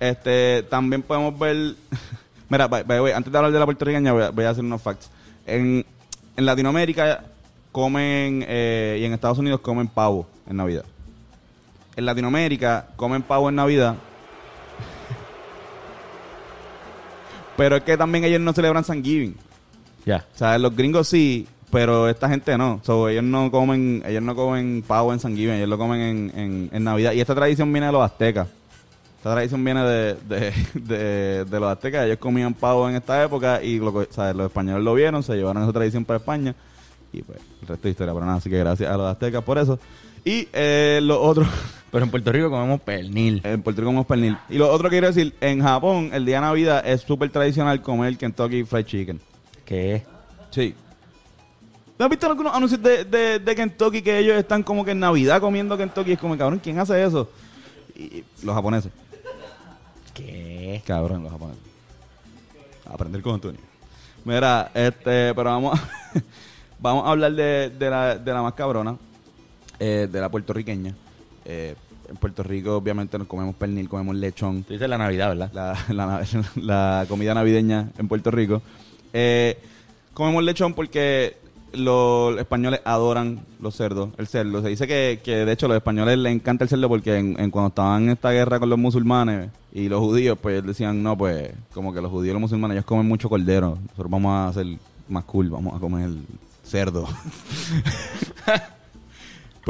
Este, 0.00 0.64
también 0.68 1.02
podemos 1.02 1.38
ver. 1.38 1.76
Mira, 2.48 2.64
antes 2.64 3.30
de 3.30 3.38
hablar 3.38 3.52
de 3.52 3.58
la 3.60 3.66
puertorriqueña, 3.66 4.12
voy 4.12 4.22
a, 4.24 4.30
voy 4.30 4.44
a 4.44 4.50
hacer 4.50 4.64
unos 4.64 4.82
facts. 4.82 5.08
En, 5.46 5.84
en 6.36 6.46
Latinoamérica 6.46 7.24
comen, 7.72 8.44
eh, 8.46 8.98
y 9.00 9.04
en 9.04 9.12
Estados 9.12 9.38
Unidos 9.38 9.60
comen 9.60 9.88
pavo 9.88 10.26
en 10.48 10.56
Navidad. 10.56 10.84
En 11.96 12.06
Latinoamérica 12.06 12.88
comen 12.96 13.22
pavo 13.22 13.48
en 13.48 13.56
Navidad. 13.56 13.94
Pero 17.56 17.76
es 17.76 17.82
que 17.82 17.96
también 17.96 18.24
ellos 18.24 18.40
no 18.40 18.52
celebran 18.52 18.84
Thanksgiving. 18.84 19.36
Ya. 20.06 20.24
O 20.34 20.38
sea, 20.38 20.58
los 20.58 20.74
gringos 20.74 21.08
sí, 21.08 21.46
pero 21.70 22.08
esta 22.08 22.28
gente 22.28 22.56
no. 22.56 22.80
So, 22.82 23.08
ellos 23.08 23.22
no 23.22 23.50
comen, 23.50 24.02
ellos 24.06 24.22
no 24.22 24.34
comen 24.34 24.82
pavo 24.86 25.12
en 25.12 25.18
Thanksgiving, 25.18 25.56
ellos 25.56 25.68
lo 25.68 25.78
comen 25.78 26.00
en, 26.00 26.38
en, 26.38 26.70
en 26.72 26.84
Navidad. 26.84 27.12
Y 27.12 27.20
esta 27.20 27.34
tradición 27.34 27.72
viene 27.72 27.86
de 27.86 27.92
los 27.92 28.02
aztecas. 28.02 28.48
Esta 29.20 29.34
tradición 29.34 29.62
viene 29.62 29.84
de, 29.84 30.14
de, 30.14 30.52
de, 30.72 31.44
de 31.44 31.60
los 31.60 31.70
aztecas. 31.70 32.06
Ellos 32.06 32.16
comían 32.16 32.54
pavo 32.54 32.88
en 32.88 32.96
esta 32.96 33.22
época 33.22 33.62
y 33.62 33.78
lo, 33.78 33.90
los 33.92 34.46
españoles 34.46 34.82
lo 34.82 34.94
vieron, 34.94 35.22
se 35.22 35.36
llevaron 35.36 35.62
esa 35.62 35.74
tradición 35.74 36.06
para 36.06 36.20
España. 36.20 36.54
Y 37.12 37.20
pues, 37.20 37.38
el 37.60 37.68
resto 37.68 37.82
de 37.82 37.90
historia, 37.90 38.14
pero 38.14 38.24
nada. 38.24 38.38
Así 38.38 38.48
que 38.48 38.58
gracias 38.58 38.90
a 38.90 38.96
los 38.96 39.06
aztecas 39.06 39.44
por 39.44 39.58
eso. 39.58 39.78
Y 40.24 40.48
eh, 40.54 41.00
lo 41.02 41.20
otro, 41.20 41.44
Pero 41.92 42.04
en 42.04 42.10
Puerto 42.10 42.32
Rico 42.32 42.48
comemos 42.48 42.80
pernil. 42.80 43.42
en 43.44 43.60
Puerto 43.60 43.82
Rico 43.82 43.88
comemos 43.88 44.06
pernil. 44.06 44.38
Y 44.48 44.56
lo 44.56 44.72
otro 44.72 44.88
que 44.88 44.94
quiero 44.94 45.08
decir, 45.08 45.34
en 45.42 45.60
Japón, 45.60 46.08
el 46.14 46.24
día 46.24 46.36
de 46.36 46.40
Navidad 46.42 46.82
es 46.86 47.02
súper 47.02 47.28
tradicional 47.28 47.82
comer 47.82 48.16
Kentucky 48.16 48.64
Fried 48.64 48.86
Chicken. 48.86 49.20
¿Qué? 49.66 50.02
Sí. 50.50 50.74
¿No 51.98 52.06
has 52.06 52.10
visto 52.10 52.26
algunos 52.26 52.54
anuncios 52.54 52.82
de, 52.82 53.04
de, 53.04 53.38
de 53.38 53.54
Kentucky 53.54 54.00
que 54.00 54.18
ellos 54.18 54.38
están 54.38 54.62
como 54.62 54.82
que 54.82 54.92
en 54.92 55.00
Navidad 55.00 55.42
comiendo 55.42 55.76
Kentucky? 55.76 56.12
Es 56.12 56.18
como, 56.18 56.38
cabrón, 56.38 56.58
¿quién 56.62 56.78
hace 56.78 57.04
eso? 57.04 57.28
Y 57.94 58.24
los 58.42 58.54
japoneses. 58.54 58.90
¿Qué? 60.14 60.82
Cabrón, 60.86 61.22
los 61.22 61.32
japoneses. 61.32 61.62
Aprender 62.86 63.22
con 63.22 63.34
Antonio. 63.34 63.60
Mira, 64.24 64.70
este, 64.74 65.34
pero 65.34 65.44
vamos 65.44 65.78
a, 65.78 65.88
vamos 66.78 67.06
a 67.06 67.10
hablar 67.10 67.32
de, 67.32 67.70
de, 67.70 67.90
la, 67.90 68.16
de 68.16 68.32
la 68.32 68.42
más 68.42 68.54
cabrona, 68.54 68.96
eh, 69.78 70.08
de 70.10 70.20
la 70.20 70.28
puertorriqueña. 70.28 70.94
Eh, 71.44 71.74
en 72.08 72.16
Puerto 72.16 72.42
Rico, 72.42 72.76
obviamente, 72.76 73.16
nos 73.18 73.28
comemos 73.28 73.54
pernil, 73.54 73.88
comemos 73.88 74.16
lechón 74.16 74.64
Tú 74.64 74.72
dices 74.72 74.88
la 74.88 74.98
Navidad, 74.98 75.28
¿verdad? 75.28 75.50
la, 75.52 75.78
la, 75.94 76.22
la 76.56 77.06
comida 77.08 77.34
navideña 77.34 77.90
en 77.96 78.08
Puerto 78.08 78.30
Rico. 78.30 78.62
Eh, 79.12 79.58
comemos 80.12 80.42
lechón 80.42 80.74
porque 80.74 81.36
los 81.72 82.38
españoles 82.38 82.80
adoran 82.84 83.40
los 83.60 83.74
cerdos, 83.76 84.10
el 84.18 84.26
cerdo. 84.26 84.62
Se 84.62 84.68
dice 84.68 84.86
que, 84.86 85.20
que 85.22 85.44
de 85.44 85.52
hecho 85.52 85.68
los 85.68 85.76
españoles 85.76 86.18
les 86.18 86.32
encanta 86.32 86.64
el 86.64 86.70
cerdo 86.70 86.88
porque 86.88 87.16
en, 87.16 87.38
en 87.38 87.50
cuando 87.50 87.68
estaban 87.68 88.04
en 88.04 88.10
esta 88.10 88.30
guerra 88.30 88.58
con 88.58 88.70
los 88.70 88.78
musulmanes 88.78 89.50
y 89.72 89.88
los 89.88 90.00
judíos, 90.00 90.38
pues 90.40 90.64
decían, 90.64 91.02
no, 91.02 91.16
pues 91.16 91.52
como 91.72 91.92
que 91.92 92.00
los 92.00 92.10
judíos 92.10 92.30
y 92.30 92.34
los 92.34 92.40
musulmanes 92.40 92.76
ellos 92.76 92.86
comen 92.86 93.06
mucho 93.06 93.28
cordero. 93.28 93.78
Nosotros 93.82 94.10
vamos 94.10 94.32
a 94.32 94.48
hacer 94.48 94.66
más 95.08 95.24
cool, 95.24 95.50
vamos 95.50 95.76
a 95.76 95.80
comer 95.80 96.10
cerdo. 96.64 97.06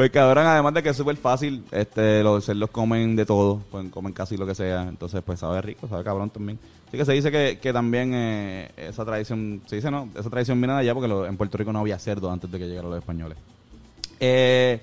Pues 0.00 0.12
cabrón, 0.12 0.46
además 0.46 0.72
de 0.72 0.82
que 0.82 0.88
es 0.88 0.96
súper 0.96 1.18
fácil, 1.18 1.62
este, 1.70 2.22
los 2.22 2.42
cerdos 2.42 2.70
comen 2.70 3.14
de 3.16 3.26
todo, 3.26 3.58
pueden 3.70 3.90
comen 3.90 4.14
casi 4.14 4.34
lo 4.34 4.46
que 4.46 4.54
sea, 4.54 4.84
entonces 4.84 5.22
pues 5.22 5.40
sabe 5.40 5.60
rico, 5.60 5.86
sabe 5.88 6.02
cabrón 6.02 6.30
también. 6.30 6.58
Así 6.88 6.96
que 6.96 7.04
se 7.04 7.12
dice 7.12 7.30
que, 7.30 7.58
que 7.60 7.70
también 7.70 8.12
eh, 8.14 8.70
esa 8.78 9.04
tradición, 9.04 9.60
se 9.66 9.76
dice 9.76 9.90
no, 9.90 10.08
esa 10.18 10.30
tradición 10.30 10.58
viene 10.58 10.72
de 10.72 10.78
allá 10.80 10.94
porque 10.94 11.06
lo- 11.06 11.26
en 11.26 11.36
Puerto 11.36 11.58
Rico 11.58 11.70
no 11.70 11.80
había 11.80 11.98
cerdo 11.98 12.30
antes 12.32 12.50
de 12.50 12.58
que 12.58 12.66
llegaran 12.66 12.88
los 12.88 12.98
españoles. 12.98 13.36
Eh, 14.20 14.80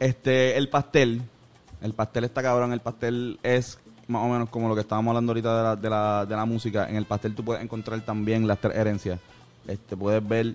este, 0.00 0.56
el 0.56 0.70
pastel, 0.70 1.20
el 1.82 1.92
pastel 1.92 2.24
está 2.24 2.40
cabrón, 2.40 2.72
el 2.72 2.80
pastel 2.80 3.38
es 3.42 3.78
más 4.08 4.22
o 4.24 4.28
menos 4.30 4.48
como 4.48 4.66
lo 4.66 4.74
que 4.74 4.80
estábamos 4.80 5.10
hablando 5.10 5.32
ahorita 5.32 5.56
de 5.58 5.62
la, 5.62 5.76
de 5.76 5.90
la, 5.90 6.24
de 6.24 6.36
la 6.36 6.46
música. 6.46 6.88
En 6.88 6.96
el 6.96 7.04
pastel 7.04 7.34
tú 7.34 7.44
puedes 7.44 7.62
encontrar 7.62 8.00
también 8.00 8.46
las 8.46 8.58
tres 8.58 8.78
herencias. 8.78 9.20
Este, 9.68 9.94
puedes 9.94 10.26
ver 10.26 10.54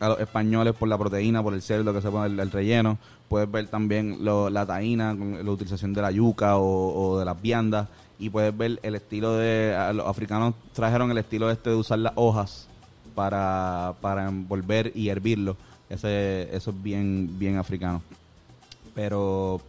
a 0.00 0.08
los 0.08 0.20
españoles 0.20 0.74
por 0.74 0.88
la 0.88 0.98
proteína, 0.98 1.42
por 1.42 1.54
el 1.54 1.62
cerdo 1.62 1.92
que 1.92 2.00
se 2.00 2.10
pone 2.10 2.26
el, 2.26 2.40
el 2.40 2.50
relleno. 2.50 2.98
Puedes 3.28 3.50
ver 3.50 3.68
también 3.68 4.18
la 4.24 4.66
taína, 4.66 5.14
la 5.14 5.50
utilización 5.50 5.94
de 5.94 6.02
la 6.02 6.10
yuca 6.10 6.58
o, 6.58 7.18
de 7.18 7.24
las 7.24 7.40
viandas. 7.40 7.88
Y 8.18 8.30
puedes 8.30 8.56
ver 8.56 8.78
el 8.82 8.94
estilo 8.94 9.34
de... 9.34 9.74
los 9.94 10.06
africanos 10.06 10.54
trajeron 10.72 11.10
el 11.10 11.18
estilo 11.18 11.50
este 11.50 11.70
de 11.70 11.76
usar 11.76 11.98
las 11.98 12.12
hojas 12.16 12.68
para, 13.14 13.94
para 14.00 14.28
envolver 14.28 14.92
y 14.94 15.08
hervirlo. 15.08 15.56
Ese, 15.90 16.54
eso 16.54 16.70
es 16.70 16.82
bien, 16.82 17.30
bien 17.38 17.56
africano. 17.56 18.02
Pero 18.94 19.60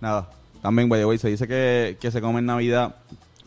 nada, 0.00 0.28
también, 0.62 0.88
by 0.88 1.00
the 1.00 1.06
way, 1.06 1.18
se 1.18 1.28
dice 1.28 1.48
que, 1.48 1.96
que 2.00 2.10
se 2.10 2.20
come 2.20 2.38
en 2.38 2.46
Navidad 2.46 2.94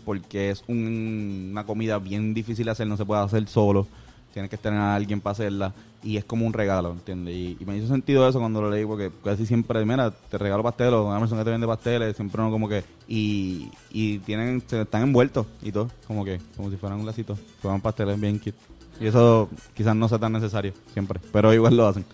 porque 0.06 0.50
es 0.50 0.64
un- 0.68 1.50
una 1.52 1.66
comida 1.66 1.98
bien 2.00 2.34
difícil 2.34 2.66
de 2.66 2.72
hacer, 2.72 2.88
no 2.88 2.98
se 2.98 3.06
puede 3.06 3.22
hacer 3.22 3.48
solo. 3.48 3.88
Tienes 4.34 4.50
que 4.50 4.58
tener 4.58 4.80
a 4.80 4.96
alguien 4.96 5.22
para 5.22 5.34
hacerla 5.34 5.74
y 6.02 6.18
es 6.18 6.26
como 6.26 6.46
un 6.46 6.54
regalo, 6.54 6.92
¿entiendes? 6.92 7.36
Y, 7.36 7.58
me 7.66 7.78
hizo 7.78 7.88
sentido 7.88 8.28
eso 8.28 8.40
cuando 8.40 8.62
lo 8.62 8.70
leí 8.70 8.86
porque 8.86 9.12
casi 9.24 9.46
siempre, 9.46 9.86
mira, 9.86 10.12
te 10.12 10.38
regalo 10.38 10.64
pasteles 10.64 11.00
una 11.00 11.20
persona 11.20 11.42
que 11.42 11.46
te 11.46 11.52
vende 11.52 11.68
pasteles, 11.68 12.16
siempre 12.16 12.42
uno 12.42 12.52
como 12.52 12.68
que... 12.68 12.84
Y, 13.08 13.70
y 13.92 14.20
tienen, 14.20 14.64
están 14.70 15.04
envueltos 15.04 15.46
y 15.62 15.72
todo, 15.72 15.90
como 16.08 16.26
que, 16.26 16.40
como 16.58 16.70
si 16.70 16.78
fueran 16.78 17.00
un 17.00 17.06
lacito. 17.06 17.38
Fueran 17.62 17.80
pasteles 17.80 18.20
bien 18.20 18.40
cute. 18.40 18.58
Y 19.00 19.08
eso 19.08 19.50
quizás 19.74 19.96
no 19.96 20.08
sea 20.08 20.20
tan 20.20 20.34
necesario 20.34 20.74
siempre, 20.94 21.20
pero 21.32 21.54
igual 21.54 21.78
lo 21.78 21.88
hacen. 21.88 22.06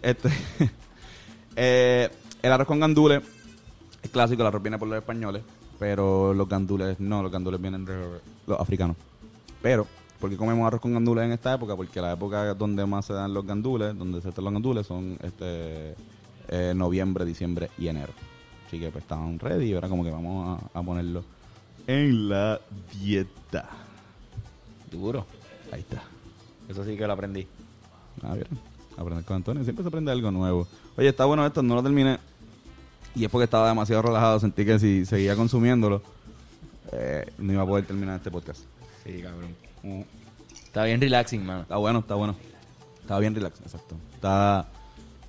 Este, 0.00 0.30
eh, 1.56 2.10
el 2.42 2.52
arroz 2.52 2.66
con 2.66 2.80
gandules 2.80 3.22
es 4.02 4.10
clásico, 4.10 4.42
el 4.42 4.48
arroz 4.48 4.62
viene 4.62 4.78
por 4.78 4.88
los 4.88 4.98
españoles, 4.98 5.42
pero 5.78 6.34
los 6.34 6.48
gandules 6.48 6.98
no, 7.00 7.22
los 7.22 7.30
gandules 7.30 7.60
vienen 7.60 7.84
de 7.84 7.94
los 8.46 8.60
africanos. 8.60 8.96
Pero, 9.60 9.86
¿por 10.22 10.30
qué 10.30 10.36
comemos 10.36 10.64
arroz 10.64 10.80
con 10.80 10.94
gandules 10.94 11.24
en 11.24 11.32
esta 11.32 11.52
época? 11.52 11.74
Porque 11.74 12.00
la 12.00 12.12
época 12.12 12.54
donde 12.54 12.86
más 12.86 13.06
se 13.06 13.12
dan 13.12 13.34
los 13.34 13.44
gandules, 13.44 13.98
donde 13.98 14.20
se 14.20 14.30
dan 14.30 14.44
los 14.44 14.52
gandules, 14.52 14.86
son 14.86 15.18
este 15.20 15.96
eh, 16.46 16.72
noviembre, 16.76 17.24
diciembre 17.24 17.70
y 17.76 17.88
enero. 17.88 18.12
Así 18.64 18.78
que 18.78 18.92
pues 18.92 19.02
estaban 19.02 19.36
ready 19.40 19.64
y 19.64 19.74
ahora 19.74 19.88
como 19.88 20.04
que 20.04 20.12
vamos 20.12 20.60
a, 20.74 20.78
a 20.78 20.82
ponerlo. 20.84 21.24
En 21.88 22.28
la 22.28 22.60
dieta. 22.94 23.68
Duro. 24.92 25.26
Ahí 25.72 25.80
está. 25.80 26.04
Eso 26.68 26.84
sí 26.84 26.96
que 26.96 27.04
lo 27.04 27.12
aprendí. 27.14 27.44
Ah, 28.22 28.34
bien. 28.34 28.46
Aprender 28.96 29.24
con 29.24 29.36
Antonio. 29.36 29.64
Siempre 29.64 29.82
se 29.82 29.88
aprende 29.88 30.12
algo 30.12 30.30
nuevo. 30.30 30.68
Oye, 30.96 31.08
está 31.08 31.24
bueno 31.24 31.44
esto, 31.44 31.64
no 31.64 31.74
lo 31.74 31.82
terminé. 31.82 32.20
Y 33.16 33.24
es 33.24 33.30
porque 33.30 33.46
estaba 33.46 33.66
demasiado 33.66 34.02
relajado. 34.02 34.38
Sentí 34.38 34.64
que 34.64 34.78
si 34.78 35.04
seguía 35.04 35.34
consumiéndolo, 35.34 36.00
eh, 36.92 37.26
no 37.38 37.52
iba 37.52 37.62
a 37.62 37.66
poder 37.66 37.86
terminar 37.86 38.18
este 38.18 38.30
podcast. 38.30 38.60
Sí, 39.04 39.20
cabrón. 39.20 39.71
Uh, 39.84 40.04
Está 40.72 40.84
bien 40.84 41.02
relaxing, 41.02 41.44
mano. 41.44 41.60
Está 41.60 41.76
bueno, 41.76 41.98
está 41.98 42.14
bueno. 42.14 42.34
Está 43.02 43.18
bien 43.18 43.34
relax, 43.34 43.60
exacto. 43.60 43.94
Está... 44.14 44.66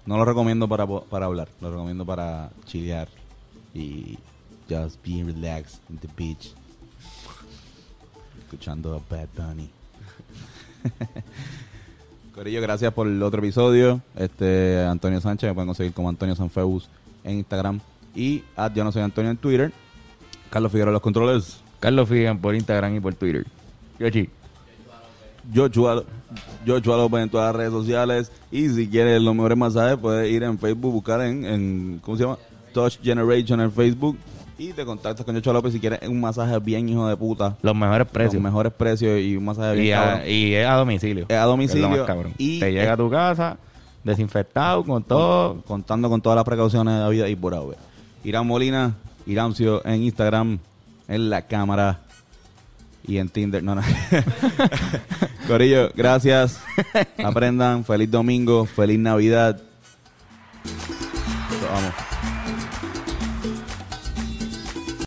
No 0.06 0.18
lo 0.18 0.24
recomiendo 0.24 0.70
para, 0.70 0.88
para 0.88 1.26
hablar. 1.26 1.50
Lo 1.60 1.70
recomiendo 1.70 2.06
para 2.06 2.50
chilear. 2.64 3.10
Y 3.74 4.18
just 4.70 5.06
being 5.06 5.26
relaxed 5.26 5.82
in 5.90 5.98
the 5.98 6.08
beach. 6.16 6.54
Escuchando 8.40 8.96
a 8.96 9.14
Bad 9.14 9.28
Bunny. 9.36 9.70
Corillo, 12.34 12.62
gracias 12.62 12.94
por 12.94 13.08
el 13.08 13.22
otro 13.22 13.40
episodio. 13.40 14.02
Este 14.16 14.82
Antonio 14.86 15.20
Sánchez, 15.20 15.50
me 15.50 15.56
pueden 15.56 15.68
conseguir 15.68 15.92
como 15.92 16.08
Antonio 16.08 16.38
Sanfeus 16.38 16.88
en 17.26 17.40
Instagram. 17.40 17.82
Y 18.16 18.46
at 18.56 18.74
yo 18.74 18.86
no 18.86 18.94
soy 18.94 19.02
Antonio 19.02 19.30
en 19.30 19.36
Twitter. 19.36 19.74
Carlos 20.50 20.72
Figueroa 20.72 20.94
los 20.94 21.02
controles. 21.02 21.60
Carlos 21.82 22.08
Figan 22.08 22.40
por 22.40 22.56
Instagram 22.56 22.96
y 22.96 23.02
por 23.02 23.14
Twitter. 23.14 23.46
Yoshi. 24.00 24.30
Joshua, 25.54 26.04
Joshua 26.66 26.98
López 26.98 27.24
en 27.24 27.30
todas 27.30 27.48
las 27.48 27.56
redes 27.56 27.72
sociales. 27.72 28.32
Y 28.52 28.70
si 28.70 28.88
quieres 28.88 29.22
los 29.22 29.34
mejores 29.36 29.58
masajes, 29.58 29.98
puedes 29.98 30.32
ir 30.32 30.44
en 30.44 30.58
Facebook, 30.60 30.92
buscar 30.94 31.22
en, 31.22 31.46
en 31.46 32.00
¿cómo 32.04 32.18
se 32.18 32.24
llama? 32.24 32.38
Touch 32.74 33.00
Generation 33.02 33.60
en 33.62 33.72
Facebook. 33.72 34.18
Y 34.58 34.72
te 34.72 34.86
contactas 34.86 35.26
con 35.26 35.36
Joshua 35.36 35.54
López 35.54 35.74
si 35.74 35.80
quieres 35.80 36.08
un 36.08 36.22
masaje 36.22 36.58
bien 36.60 36.88
hijo 36.88 37.08
de 37.08 37.18
puta. 37.18 37.58
Los 37.62 37.76
mejores 37.76 38.08
precios. 38.08 38.36
Con 38.36 38.44
mejores 38.44 38.72
precios 38.72 39.20
y 39.20 39.36
un 39.36 39.46
masaje 39.46 39.74
bien 39.74 39.88
Y, 39.88 39.92
a, 39.92 40.28
y 40.30 40.54
es 40.54 40.68
a 40.68 40.74
domicilio. 40.76 41.26
Es 41.28 41.38
a 41.38 41.44
domicilio. 41.46 41.86
Es 41.86 41.92
lo 41.92 41.98
más 41.98 42.08
cabrón. 42.08 42.34
Y 42.38 42.60
Te 42.60 42.72
llega 42.72 42.94
a 42.94 42.98
tu 42.98 43.10
casa, 43.10 43.58
desinfectado, 44.04 44.84
con 44.84 45.04
todo. 45.04 45.62
contando 45.66 46.10
con 46.10 46.22
todas 46.22 46.36
las 46.36 46.46
precauciones 46.46 46.94
de 46.94 47.00
la 47.00 47.10
vida 47.10 47.28
y 47.30 47.36
por 47.36 47.56
haber. 47.56 47.78
Irán 48.24 48.48
Molina, 48.48 48.94
Irancio 49.26 49.86
en 49.86 50.04
Instagram, 50.04 50.60
en 51.08 51.30
la 51.30 51.42
cámara 51.44 52.00
y 53.06 53.18
en 53.18 53.30
Tinder. 53.30 53.64
No, 53.64 53.76
no. 53.76 53.82
Corillo, 55.48 55.90
gracias. 55.96 56.62
Aprendan. 57.24 57.86
Feliz 57.86 58.10
domingo. 58.10 58.66
Feliz 58.66 59.00
Navidad. 59.00 59.62
Vamos. 61.72 62.13